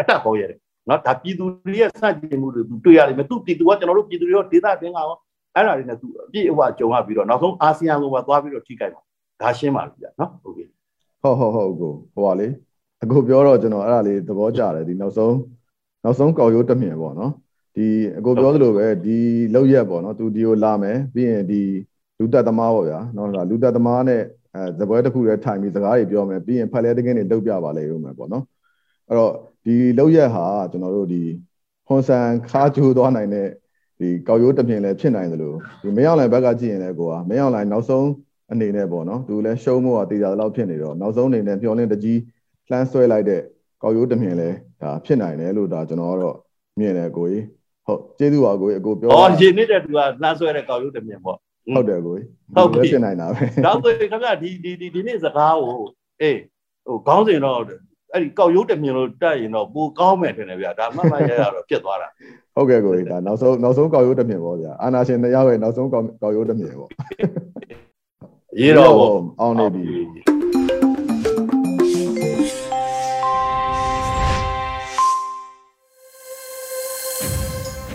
[0.00, 5.16] အတက်ဟောရတယ် နော်ဒါပြည်သူတွေရဲ့စတင်မှုတွေသူတွေ့ရတယ်မယ်သူပြည်သူကကျွန်တော်တို့ပြည်သူတွေရောဒေသတွင်းကရော
[5.54, 9.02] အဲ့ဒါတွေနဲ့သူအပြည့်အဝကြုံရပြီးတော့နောက်ဆုံးအာဆီယံကိုပါသွားပြီးတော့ထိခိုက်မှာ
[9.42, 10.64] ဒါရှင်းပါပြီဗျာနော်ဟုတ်ပြီ
[11.22, 12.46] ဟုတ်ဟုတ်ဟုတ်ကိုဟိုပါလေ
[13.02, 15.36] အခုပြောတော့ကျွန်တော်အဲ့ဒါလေးသဘောကျတယ်ဒီနောက်ဆုံး
[16.04, 17.32] နောက်ဆုံးကောက်ရိုးတမြင်ပေါ့နော်
[17.76, 17.86] ဒီ
[18.18, 19.18] အခုပြောသလိုပဲဒီ
[19.54, 21.60] လောက်ရက်ပေါ့နော်သူဒီကိုလာမယ်ပြီးရင်ဒီ
[22.18, 24.22] လူသက်သမားပေါ့ဗျာနော်လူသက်သမားနဲ့
[24.54, 28.44] အဲဇပွဲတစ်ခုတည်းထိုင်ပြီးစကားတွေပြောမယ်ပြီးရင်ဖက်လဲတကင်းတွေတုတ်ပြပါလေဦးမယ်ပေါ့နော်
[29.08, 29.32] အဲ့တော့
[29.64, 31.22] ဒီလောက်ရက်ဟာကျွန်တော်တို့ဒီ
[31.86, 33.48] ဟွန်ဆန်ခါကျိုးသွားနိုင်တဲ့
[33.98, 38.08] ဒီကောက်ရိုးတမြင်လည်းဖြစ်နိုင်တယ်လို့ဒီမရောက်လိုက်ဘက်ကကြည့်ရင်လည်းကိုကမရောက်လိုက်နောက်ဆုံး
[38.52, 42.18] အနေနဲ့ပေါ့နော်သူလည်းရှုံးမှုကတေချာတော့ဖြစ်နေတော့နောက်ဆုံးအနေနဲ့မျောလင်းတကြီး
[42.70, 43.40] လှမ်းဆွဲလိုက်တဲ့
[43.82, 44.48] ကောက်ရိုးတမြင်လဲ
[44.82, 46.36] ဒါဖြစ်နိုင်တယ်လို့ဒါကျွန်တော်ကတော့
[46.78, 47.44] မြင်တယ်ကိုကြီး
[47.86, 51.36] ဟုတ်ကျေးဇူးပါကိုကြီးအကိုပြောအော်ရှင်နေတဲ့သူကလှမ်းဆွဲတဲ့ကောက်ရိုးတမြင်ပေါ့
[51.74, 55.80] ဟုတ်တယ်ကိုကြီးဟုတ်ပြီဖြစ်နိုင်တာပဲဒါဆိုခင်ဗျဒီဒီဒီဒီနေ့စကားကို
[56.20, 56.38] အေး
[56.86, 57.60] ဟိုခေါင်းစဉ်တော့
[58.12, 62.08] အဲ့ဒီကောက်ရိုးတမြင်လို့တက်ရင်တော့ပိုကောင်းမယ်ထင်တယ်ဗျာဒါမှမှရရတော့ဖြစ်သွားတာ
[62.54, 66.90] ဟုတ်ကဲ့ကိုကြီးဒါနောက်ဆုံးနောက်ဆုံးကောက်ရိုးတမြင်ပေါ့ဗျာအာနာရှင်တရားရဲ့နောက်ဆုံးကောက်ကောက်ရိုးတမြင်ပေါ့
[68.60, 68.92] ရေးတော့
[69.40, 69.84] အောင်နေပြီ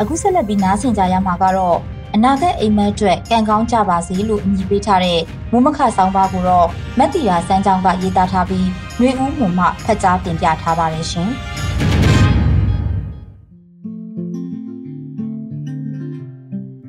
[0.01, 1.77] အခုဆက်လက်ပြီးနားဆင်ကြရမှာကတော့
[2.15, 5.19] အနာဂတ်အိမ်မက်အတွက်ကံကောင်းကြပါစေလို့အမည်ပေးထားတဲ့
[5.51, 11.31] မုံမခဆောင်ပါကိုတော့မက်တီယာစန်းချောင်းကရေးသားထားပြီးຫນွေဦးမှုမှဖတ်ကြားတင်ပြထားပါတယ်ရှင်။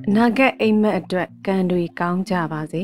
[0.09, 2.83] အနာဂတ်အိမ်မက်အတွက်ကံတွေကောင်းကြပါစေ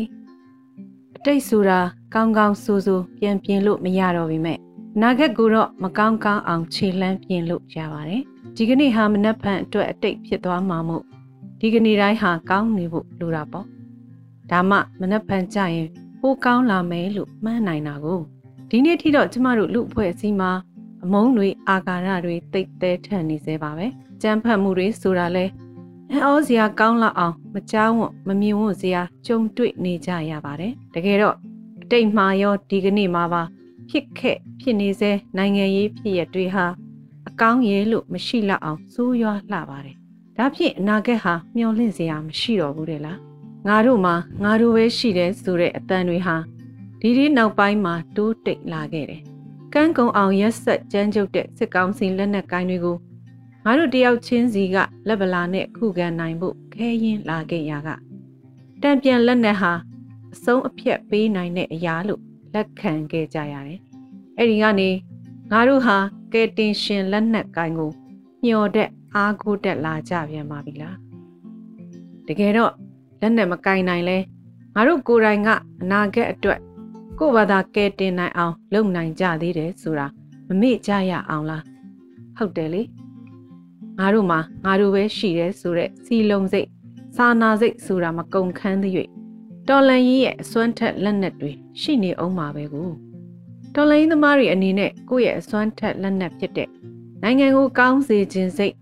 [1.17, 1.81] အတိတ်ဆိုတာ
[2.15, 4.59] ကောင်းကောင်းဆိုးဆိုးပြန်ပြင်လို့မရတော့ပေမဲ့
[4.97, 8.23] အနာဂတ်ကိုတော့မကောင်းကောင်းအောင်ခြေလှမ်းပြင်လို့ရပါတယ်
[8.57, 11.05] ဒီကနေ့ဟာမနှက်ဖန်အတွက်အတိတ်ဖြစ်သွားမှာမို့
[11.61, 13.67] ဒီကနေ့တိုင်းဟာကောင်းနေဖို့လိုတာပေါ့
[14.51, 15.89] ဒါမှမနှက်ဖန်ကြရင်
[16.21, 18.21] ပိုကောင်းလာမယ်လို့မှန်းနိုင်တာကို
[18.71, 20.51] ဒီနေ့ထိတော့ကျမတို့လူအဖွဲ့အစည်းမှာ
[21.05, 23.87] အမုန်းတွေအာကာရတွေတိတ်တဲထန်နေသေးပါပဲ
[24.23, 25.45] ကြမ်းဖက်မှုတွေဆိုတာလဲ
[26.11, 31.37] အံ့ဩစရာကောင်းလောက်အောင်မကြောက်ဝံ့မမြင်ဝံ့စရာကြုံတွေ့နေကြရပါတယ်တကယ်တော့
[31.83, 33.43] အတိတ်မှာရောဒီကနေ့မှာပါ
[33.91, 36.67] ဖြစ်ခဲ့ဖြစ်နေစေနိုင်ငံရေးဖြစ်ရတွေဟာ
[37.29, 39.97] အကောင်းရဲ့လို့မရှိလောက်အောင်စိုးရွားလှပါတယ်
[40.39, 43.19] ဒါဖြင့်အနာဂတ်ဟာမျောလင့်စရာမရှိတော့ဘူးတဲ့လား
[43.67, 46.37] ငါတို့မှာငါတို့ပဲရှိတယ်ဆိုတဲ့အတန်တွေဟာ
[47.01, 49.23] ဒီဒီနောက်ပိုင်းမှာတိုးတိတ်လာခဲ့တယ်
[49.75, 52.97] ကန်းကုံအောင်ရက်ဆက်ကြမ်းကြုတ်တဲ့စစ်ကောင်းစီလက်နက်ကိုင်းတွေကို
[53.65, 54.77] ငါတို့တယောက်ချင်းစီက
[55.09, 57.89] လက်ဗလာနဲ့ခုခံနိုင်ဖို့ခဲရင်လာခဲ့ရက
[58.83, 59.73] တံပြန်လက်နက်ဟာ
[60.35, 62.23] အဆုံးအဖြတ်ပေးနိုင်တဲ့အရာလို့
[62.55, 63.81] လက်ခံခဲ့ကြရတယ်။
[64.39, 64.91] အဲ့ဒီကနေ
[65.53, 65.97] ငါတို့ဟာ
[66.33, 67.91] ကဲတင်ရှင်လက်နက်ကိုင်းကို
[68.45, 70.97] မျော်တဲ့ အားကိုးတက်လာကြပြန်ပါပြီလား။
[72.27, 72.73] တကယ်တော့
[73.21, 74.19] လက်နက်မကင်နိုင်လဲ
[74.75, 75.49] ငါတို့ကိုယ်တိုင်က
[75.83, 76.61] အနာဂတ်အတွက်
[77.19, 80.07] ကိုယ့်ဘာသာကဲတင်နိုင်အောင် လုပ်နိုင်ကြသေးတယ်ဆိုတာ
[80.49, 81.63] မမေ့ကြရအောင်လား
[82.37, 82.83] ဟုတ်တယ်လေ
[83.99, 86.69] ငါတို့မှာငါတို့ပဲရှိတယ်ဆိုတဲ့စီလုံးစိတ်
[87.17, 89.09] စာနာစိတ်ဆိုတာမကုန်ခန်းသရွေ့
[89.69, 92.91] တော်လန်ကြီးရဲ့အစွမ်းထက်လက်နက်တွေရှိနေအောင်ပါပဲကို
[93.75, 96.69] တော်လန်ကြီးသမားတွေအနေနဲ့ကိုယ့်ရဲ့အစွမ်းထက်လက်နက်ဖြစ်တဲ့
[97.23, 98.75] နိုင်ငံကိုကောင်းစေခြင်းစိတ်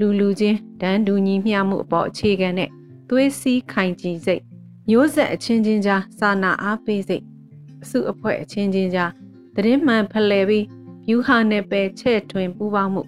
[0.00, 2.70] လူလူချင်းတန်းတူညီမျှမှုအပေါ်အခြေခံတဲ့
[3.08, 4.42] သွေးစည်းခိုင်ကြည်စိတ်
[4.88, 7.24] မျိုးဆက်အချင်းချင်းကြားစာနာအားပေးစိတ်
[7.82, 9.10] အစုအဖွဲ့အချင်းချင်းကြား
[9.54, 10.64] သတင်းမှန်ဖလှယ်ပြီး
[11.08, 13.02] ယူဟာနဲ့ပဲချဲ့ထွင်ပူးပေါင်းမှု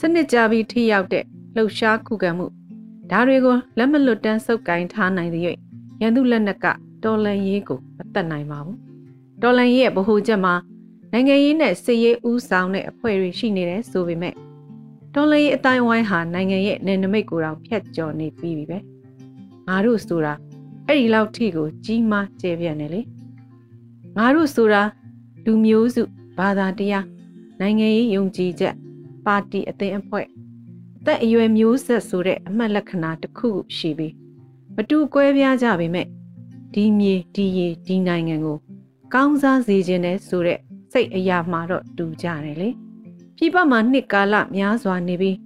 [0.00, 1.24] စနစ်ကြပြီးထိရောက်တဲ့
[1.56, 2.46] လှုပ်ရှားခုခံမှု
[3.10, 5.42] ဒါတွေကိုလက်မလွတ်တမ်းစုပ်ကိုင်းထားနိုင်တဲ့၍
[6.00, 6.66] ရန်သူလက်နက်က
[7.04, 8.78] တော်လန်ရေးကိုမတတ်နိုင်ပါဘူး
[9.42, 10.54] တော်လန်ရေးရဲ့ဗဟိုချက်မှာ
[11.12, 14.34] နိုင်ငံရေးနဲ့စစ်ရေးဥဆောင်တဲ့အဖွဲ့တွေရှိနေတယ်ဆိုပေမဲ့
[15.18, 18.78] တော်လန်ရေးအတိုင်းဝိုင်းဟာနိုင်ငံရဲ့နယ်နိမိတ်ကိုတောင်ဖျက်ကျော်နေပြီးပြီပဲ
[19.68, 20.32] ငါတို့ဆိုတာ
[20.86, 23.00] အဲ့ဒီလောက်ထိကိုကြီးမားကျယ်ပြန့်နေလေ
[24.16, 24.82] ငါတို့ဆိုတာ
[25.44, 26.02] လူမျိုးစု
[26.38, 27.06] ဘာသာတရား
[27.60, 28.74] နိုင်ငံရေးယုံကြည်ချက်
[29.26, 30.26] ပါတီအသင်းအဖွဲ့
[30.98, 34.14] အသက်အရွယ်မျိုးဆက်ဆိုတဲ့အမှတ်လက္ခဏာတစ်ခုခုရှိပြီး
[34.76, 36.06] မတူကွဲပြားကြပေမဲ့
[36.74, 38.58] ဒီမြေဒီရေဒီနိုင်ငံကို
[39.14, 40.58] ကောင်းစားစေခြင်းနဲ့ဆိုတဲ့
[40.92, 42.70] စိတ်အရာမှတော့တူကြတယ်လေ
[43.36, 45.36] ပြည်ပမှာနှစ်ကာလများစွာနေပြီး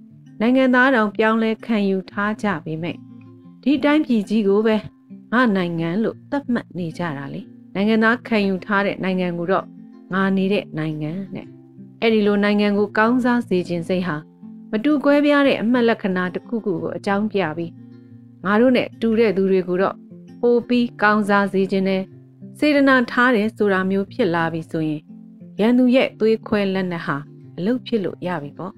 [0.41, 2.95] နိုင်ငံသားတောင်ပြောင်းလဲခံယူထားကြပေမဲ့
[3.63, 4.75] ဒီတိုင်းပြည်ကြီးကိုပဲ
[5.33, 7.41] ငါနိုင်ငံလို့သတ်မှတ်နေကြတာလေ
[7.75, 9.65] နိုင်ငံသားခံယူထားတဲ့နိုင်ငံကိုတော့
[10.13, 11.47] ငါနေတဲ့နိုင်ငံနဲ့
[12.01, 14.17] အဲ့ဒီလိုနိုင်ငံကိုကောင်းစားစေခြင်းစိတ်ဟာ
[14.71, 17.71] မတူကွဲပြားတဲ့အမှတ်လက္ခဏာတစ်ခုခုကိုအကြောင်းပြပြီး
[18.45, 19.95] ငါတို့နဲ့တူတဲ့သူတွေကိုတော့
[20.41, 22.03] ပိုပြီးကောင်းစားစေခြင်းနဲ့
[22.59, 25.01] စေတနာထားတယ်ဆိုတာမျိုးဖြစ်လာပြီဆိုရင်
[25.59, 27.17] ရန်သူရဲ့သွေးခွဲလက်နက်ဟာ
[27.61, 28.73] အလုတ်ဖြစ်လို့ရပြီပေါ့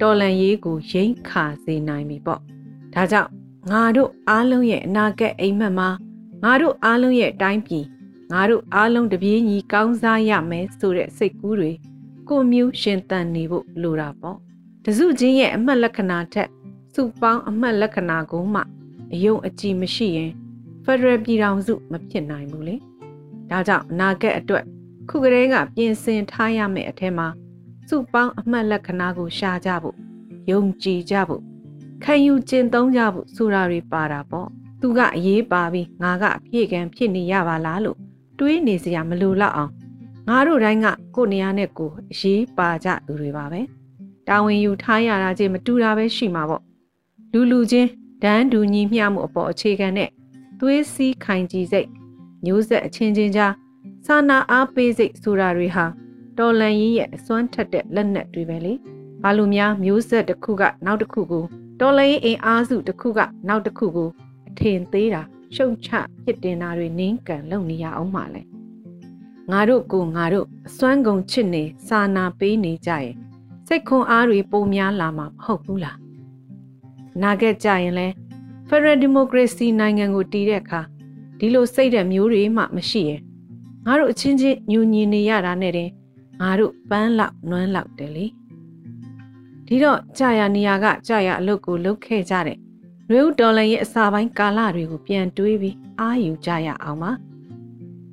[0.00, 2.40] တော်လန်ရေးကိုရိမ့်ခါစေနိုင်ပြီပေါ့
[2.94, 3.30] ဒါကြောင့်
[3.70, 5.88] ငါတို့အားလုံးရဲ့အနာဂတ်အိမ်မက်မှာ
[6.44, 7.84] ငါတို့အားလုံးရဲ့တိုင်းပြည်
[8.32, 11.72] ငါတို့အားလုံးတပြေးညီကောင်းစားရမယ်ဆိုတဲ့စိတ်ကူးတွေ
[12.28, 14.36] ကိုမျိုးရှင်တန်နေဖို့လိုတာပေါ့
[14.84, 16.48] တစုချင်းရဲ့အမှတ်လက္ခဏာထက်
[16.94, 18.60] စုပေါင်းအမှတ်လက္ခဏာကိုမှ
[19.12, 20.32] အယုံအကြည်မရှိရင်
[20.84, 22.76] ဖက်ဒရယ်ပြည်ထောင်စုမဖြစ်နိုင်ဘူးလေ
[23.50, 24.64] ဒါကြောင့်အနာဂတ်အတွက်
[25.08, 27.28] ခုကလေးကပြင်ဆင်ထားရမယ့်အထက်မှာ
[27.88, 29.96] စုပေါင်းအမှတ်လက္ခဏာကိုရှာကြဖို့
[30.50, 31.42] ယုံကြည်ကြဖို့
[32.04, 34.48] ခံယူကျင့်သုံးကြဖို့ဆိုတာတွေပါတာပေါ့
[34.80, 37.98] သူကအရေးပါပြီးငါကအပြည့်ကံဖြစ်နေရပါလားလို့
[38.38, 39.72] တွေးနေစရာမလိုတော့အောင်
[40.28, 43.60] ငါတို့တိုင်းကကိုနေရာနဲ့ကိုအရေးပါကြသူတွေပါပဲ
[44.28, 46.62] တာဝန်ယူထားရတာချင်းမတူတာပဲရှိမှာပေါ့
[47.32, 47.88] လူလူချင်း
[48.22, 50.10] ဒန်းဒူညီမျှမှုအပေါ်အခြေခံတဲ့
[50.60, 51.88] သွေးစည်းခိုင်ကြည်စိတ်
[52.44, 53.52] မျိုးဆက်အချင်းချင်းကြား
[54.06, 55.84] စာနာအားပေးစိတ်ဆိုတာတွေဟာ
[56.38, 58.72] တော်လန်ရင်ရဲ့အစွမ်းထက်တဲ့လက်နက်တွေပဲလေ
[59.22, 61.44] ဘာလို့များမျိုးဆက်တစ်ခုကနောက်တစ်ခုကို
[61.80, 64.08] တော်လန်ရင်အင်အားစုတစ်ခုကနောက်တစ်ခုကို
[64.48, 65.22] အထင်သေးတာ
[65.54, 65.88] ရှုံချ
[66.22, 68.42] ဖြစ်တင်တာတွေနင်းကန်လုပ်နေရအောင်မှလဲ
[69.50, 73.14] ငါတို့ကိုငါတို့အစွမ်းကုန်ချစ်နေစာနာပေးနေကြရဲ့
[73.66, 75.98] စိတ်ခွန်အားတွေပုံများလာမှာမဟုတ်ဘူးလား
[77.22, 78.08] နာခဲ့ကြရင်လဲ
[78.68, 80.80] Federal Democracy နိုင်ငံကိုတည်တဲ့အခါ
[81.38, 83.20] ဒီလိုစိတ်ဓာတ်မျိုးတွေမှမရှိရင်
[83.86, 85.90] ငါတို့အချင်းချင်းညူညင်နေရတာနဲ့တင်
[86.40, 88.26] ငါတို့ပန်းလောက်နွမ်းလောက်တယ်လေ
[89.66, 92.58] ဒီတော့ကြာရနေရာကကြာရအလုပ်ကိုလုပ်ခဲ့ကြတဲ့
[93.08, 97.12] နွေဦးတော်လန်ရဲ့အစာပိုင်းကာလတွေကိုပြန်တွေးပြီးအာယူကြရအောင်ပါ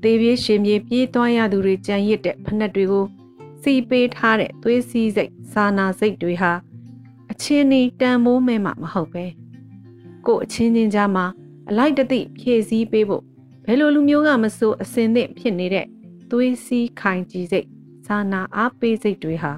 [0.01, 3.05] သေပြေးရှင်ပြေးပြေးသွားရသူတွေကြံရစ်တဲ့ဖက်တွေကို
[3.62, 6.51] စီပေးထားတဲ့သွေးစည်းစိတ်စာနာစိတ်တွေဟာ
[7.31, 9.25] အချင်းနီတန်မိုးမဲမှမဟုတ်ပဲ
[10.25, 11.25] ကို့အချင်းချင်းကြားမှာ
[11.69, 13.23] အလိုက်တသိဖြည့်ဆည်းပေးဖို့
[13.65, 15.86] ဘယ်လိုလူမျိုးကမဆိုအစင်သင့်ဖြစ်နေတဲ့
[16.31, 17.67] သွေးစည်းခိုင်ကြီးစိတ်
[18.12, 19.54] စာနာအားပေးစိတ်တွေဟာ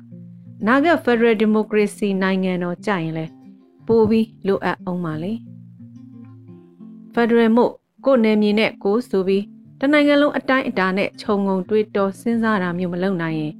[0.66, 3.26] နာဂတ် Federal Democracy နိုင်ငံတော်ကြရင်လဲ
[3.88, 5.34] ပို့ပြီးလိုအပ်အောင်ပါလေ
[7.14, 7.72] Federal မို့
[8.06, 9.44] ကိုနယ်မြေနဲ့ကိုဆိုပြီး
[9.80, 13.54] တနိုင်ငံလုံးအတိုင်းအတာနဲ့ခြုံငုံတွေးတောစဉ်းစားတာမျိုးမလုပ်နိုင်ရင်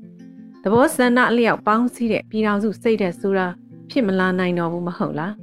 [0.62, 3.48] သဘောဆန္ဒအလျောက်ပေါင်းစည်းတဲ့ပြည်တော်စုစိတ်တဲ့ဆိုတာ
[3.90, 5.34] ဖြစ်မလာနိုင်တော့ဘူးမဟုတ်လား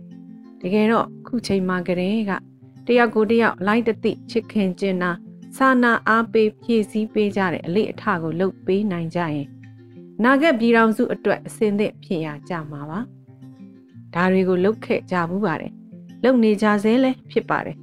[0.61, 2.33] တကယ်တော့ခုချိန်မှာကလေးက
[2.87, 5.11] တယောက်ကိုတယောက်လိုက်တသိချစ်ခင်ကျင်နာ
[5.57, 9.49] စာနာအားပေးဖြည့်ဆည်းပေးကြတဲ့အလေးအထကိုလုပ်ပေးနိုင်ကြရင်
[10.25, 13.01] နာဂတ်ပြည်တော်စုအတွက်အစင်းသင့်ဖြစ်ရကြမှာပါ
[14.15, 15.73] ဒါတွေကိုလုပ်ခဲ့ကြဘူးပါတယ်
[16.25, 17.77] လုပ်နေကြဆဲလဲဖြစ်ပါတယ်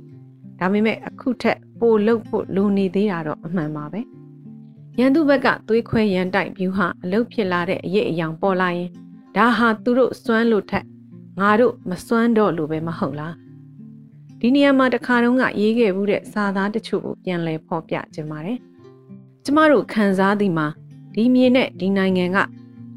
[0.59, 4.01] ဒါပေမဲ့အခုထက်ပိုလုပ်ဖို့လိုနေသေးတာတော့အမှန်ပါပဲ
[4.99, 8.89] ရန်သူဘက်ကသွေးခွဲရန်တိုက်ပြူဟာအလုတ်ဖြစ်လာတဲ့အရေးအယောင်ပေါ်လာရင်
[9.35, 10.85] ဒါဟာသူတို့စွမ်းလို့ထက်
[11.39, 13.33] ငါတို့မစွမ်းတော့လို့ပဲမဟုတ်လား
[14.41, 18.59] ဒီနေရာမှာတခါတုန်းကရေးခဲ့မှုတဲ့စာသားတချို့ကိုပြန်လည်ဖော်ပြခြင်းပါတယ်
[19.43, 20.67] ကျမတို့ခံစားသည်မှာ
[21.15, 22.37] ဒီမြေနဲ့ဒီနိုင်ငံက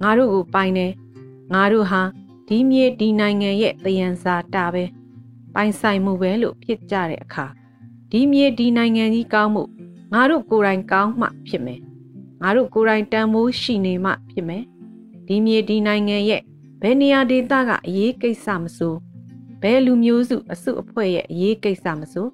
[0.03, 0.93] ငါတို့ကိုပိုင်တယ်
[1.55, 2.03] ငါတို့ဟာ
[2.49, 4.85] ဒီမြေဒီနိုင်ငံရဲ့တယံစာတာပဲ
[5.55, 7.47] ပိုင်ဆိုင်မှုပဲလို့ဖြစ်ကြတဲ့အခါ
[8.11, 9.63] ဒီမြေဒီနိုင်ငံကြီးကောင်းမှု
[10.13, 11.81] ငါတို့ကိုယ်တိုင်ကောင်းမှဖြစ်မယ်
[12.43, 14.65] ငါတို့ကိုယ်တိုင်တန်ဖိုးရှိနေမှဖြစ်မယ်
[15.27, 16.43] ဒီမြေဒီနိုင်ငံရဲ့
[16.81, 18.95] ဘယ်နေရာဒေသကအရေးကိစ္စမဆို
[19.63, 22.27] ဘယ်လူမျိုးစုအစုအဖွဲ့ရဲ့အရေးကိစ္စမဆို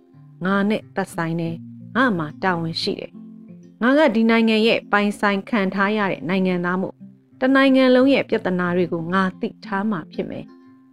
[0.44, 1.56] ငါနဲ့သက်ဆိုင်တယ်
[1.96, 3.12] ငါမှတာဝန်ရှိတယ်
[3.82, 6.90] ငါကဒီနိုင်ငံရဲ့ပိုင်ဆိုင်ခံထားရတဲ့နိုင်ငံသားမှု
[7.40, 10.44] တနိုင်ငံလုံးရဲ့ပြဿနာတွေကိုငါသိထားမှဖြစ်မယ်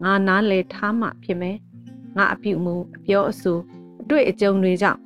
[0.04, 1.58] ငါနားလည်ထားမှဖြစ်မယ်
[2.18, 3.58] ငါအပြုမူအပြောအဆို
[4.02, 5.02] အတွေ့အကြုံတွေကြောင့်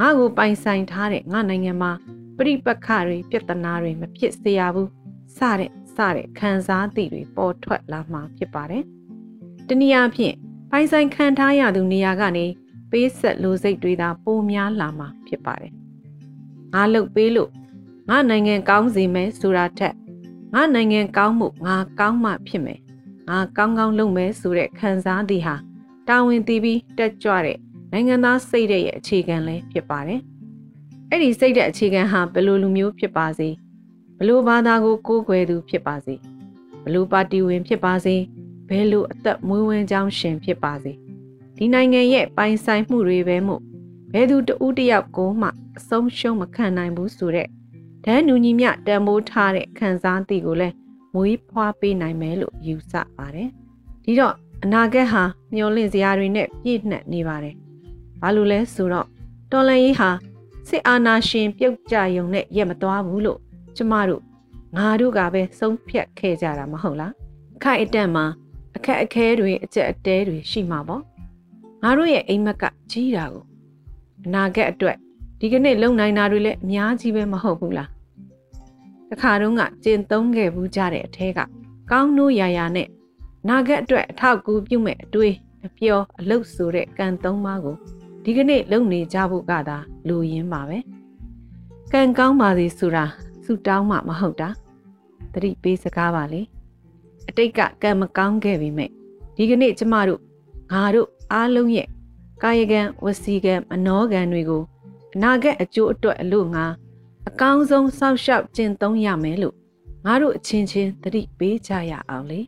[0.00, 1.92] ငါကိုပိုင်ဆိုင်ထားတဲ့ငါနိုင်ငံမှာ
[2.38, 4.90] ပြိပက္ခတွေပြဿနာတွေမဖြစ်စေရဘူး
[5.36, 8.84] စတဲ့စတဲ့ခံစားသည့်တွေပေါ်ထွက်လာမှာဖြစ်ပါတယ်။
[9.68, 10.34] တနည်းအားဖြင့်
[10.70, 12.46] ပိုင်ဆိုင်ခံထားရသူနေရာကနေ
[12.90, 15.72] ပေးဆက်လိုစိတ်တွေသာပိုများလာမှာဖြစ်ပါတယ်။
[16.74, 17.50] ငါလှုပ်ပေးလို့
[18.08, 19.94] ငါနိုင်ငံကောင်းစေမယ်ဆိုတာထက်
[20.54, 22.80] ငါနိုင်ငံကောင်းမှုငါကောင်းမှဖြစ်မယ်။
[23.28, 25.56] ငါကောင်းကောင်းလုပ်မယ်ဆိုတဲ့ခံစားသည်ဟာ
[26.08, 27.58] တာဝန်တည်ပြီးတက်ကြွတဲ့
[27.92, 30.20] နိုင်ငံသားစိတ်ရဲ့အခြေခံလည်းဖြစ်ပါတယ်။
[31.10, 33.48] အဲ့ဒီစိတ်တဲ့အခြေခံဟာဘယ်လိုလူမျိုးဖြစ်ပါစေ
[34.16, 36.14] ဘယ်လိုဘာသာကိုကိုးကွယ်သူဖြစ်ပါစေ
[36.82, 38.16] ဘယ်လိုပါတီဝင်ဖြစ်ပါစေ
[38.68, 40.92] ဘယ်လိုအသက်မွေးဝမ်းကြောင်းရှင်ဖြစ်ပါစေ
[41.56, 43.62] ဒီနိုင်ငံရဲ့ပိုင်ဆိုင်မှုတွေပဲမို့
[44.12, 47.48] ဘယ်သူတဦးတယောက်ကိုမှအဆုံးရှုံးမခံနိုင်ဘူးဆိုတဲ့
[48.04, 50.74] ဒန်းနူညီမြတန်မိုးထားတဲ့ခံစားသိကိုလည်း
[51.14, 53.50] မွေးဖွားပေးနိုင်မယ်လို့ယူဆပါတယ်
[54.04, 55.22] ဒီတော့အနာဂတ်ဟာ
[55.54, 57.54] မျောလင့်စရာတွေနဲ့ပြည့်နှက်နေပါတယ်
[58.20, 59.06] ဘာလို့လဲဆိုတော့
[59.52, 60.10] တော်လန်ရေးဟာ
[60.68, 63.38] စစ်အာဏာရှင်ပြုတ်ကြယုံနဲ့ရက်မသွားဘူးလို့
[63.76, 64.22] ကျမတို့
[64.76, 67.12] ငါတို့ကပဲဆုံးဖြတ်ခဲ့ကြတာမဟုတ်လား
[67.56, 68.24] အခိုက်အတန့်မှာ
[68.78, 71.02] အခက်အခဲတွေအကျက်အတဲတွေရှိမှာပေါ့
[71.82, 73.44] ငါတို့ရဲ့အိမ်မက်ကကြီးတာကို
[74.26, 74.96] အနာဂတ်အတွက်
[75.40, 77.90] ဒီကနေ့လုံနိုင်တာတွေလည်းအများကြီးပဲမဟုတ်ဘူးလား
[79.10, 81.40] တခါတုန်းကကျင်သုံးခဲ့ဘူးကြတဲ့အထဲက
[81.90, 82.88] ကောင်းနိုးရာရာနဲ့
[83.48, 85.34] နာဂတ်အတွက်အထောက်အကူပြုမဲ့အတွေး
[85.66, 87.76] အပျော်အလုတ်ဆိုတဲ့ကံသုံးပါးကို
[88.24, 89.76] ဒီကနေ့လုံနေကြဖို့ကသာ
[90.08, 90.78] လူရင်းပါပဲ
[91.92, 93.04] ကံကောင်းပါစေဆိုတာ
[93.44, 94.48] ဆူတောင်းမှမဟုတ်တာ
[95.32, 96.40] တတိပေးစကားပါလေ
[97.28, 98.90] အတိတ်ကကံမကောင်းခဲ့ပြီမဲ့
[99.36, 100.20] ဒီကနေ့ကျမတို့
[100.72, 101.88] ငါတို့အားလုံးရဲ့
[102.42, 104.62] ကာယကံဝစီကံမနောကံတွေကို
[105.14, 106.64] အနာဂတ်အကျိုးအတွက်အလို့ငါ
[107.28, 109.54] အကောင်းဆုံးစောင့်ရှောက်ကျင့်သုံးရမယ်လို့
[110.06, 112.40] ငါတို့အချင်းချင်းတတိပေးကြရအောင်လေ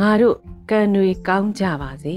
[0.00, 0.36] ငါတို့
[0.70, 2.16] ကံတွေကောင်းကြပါစေ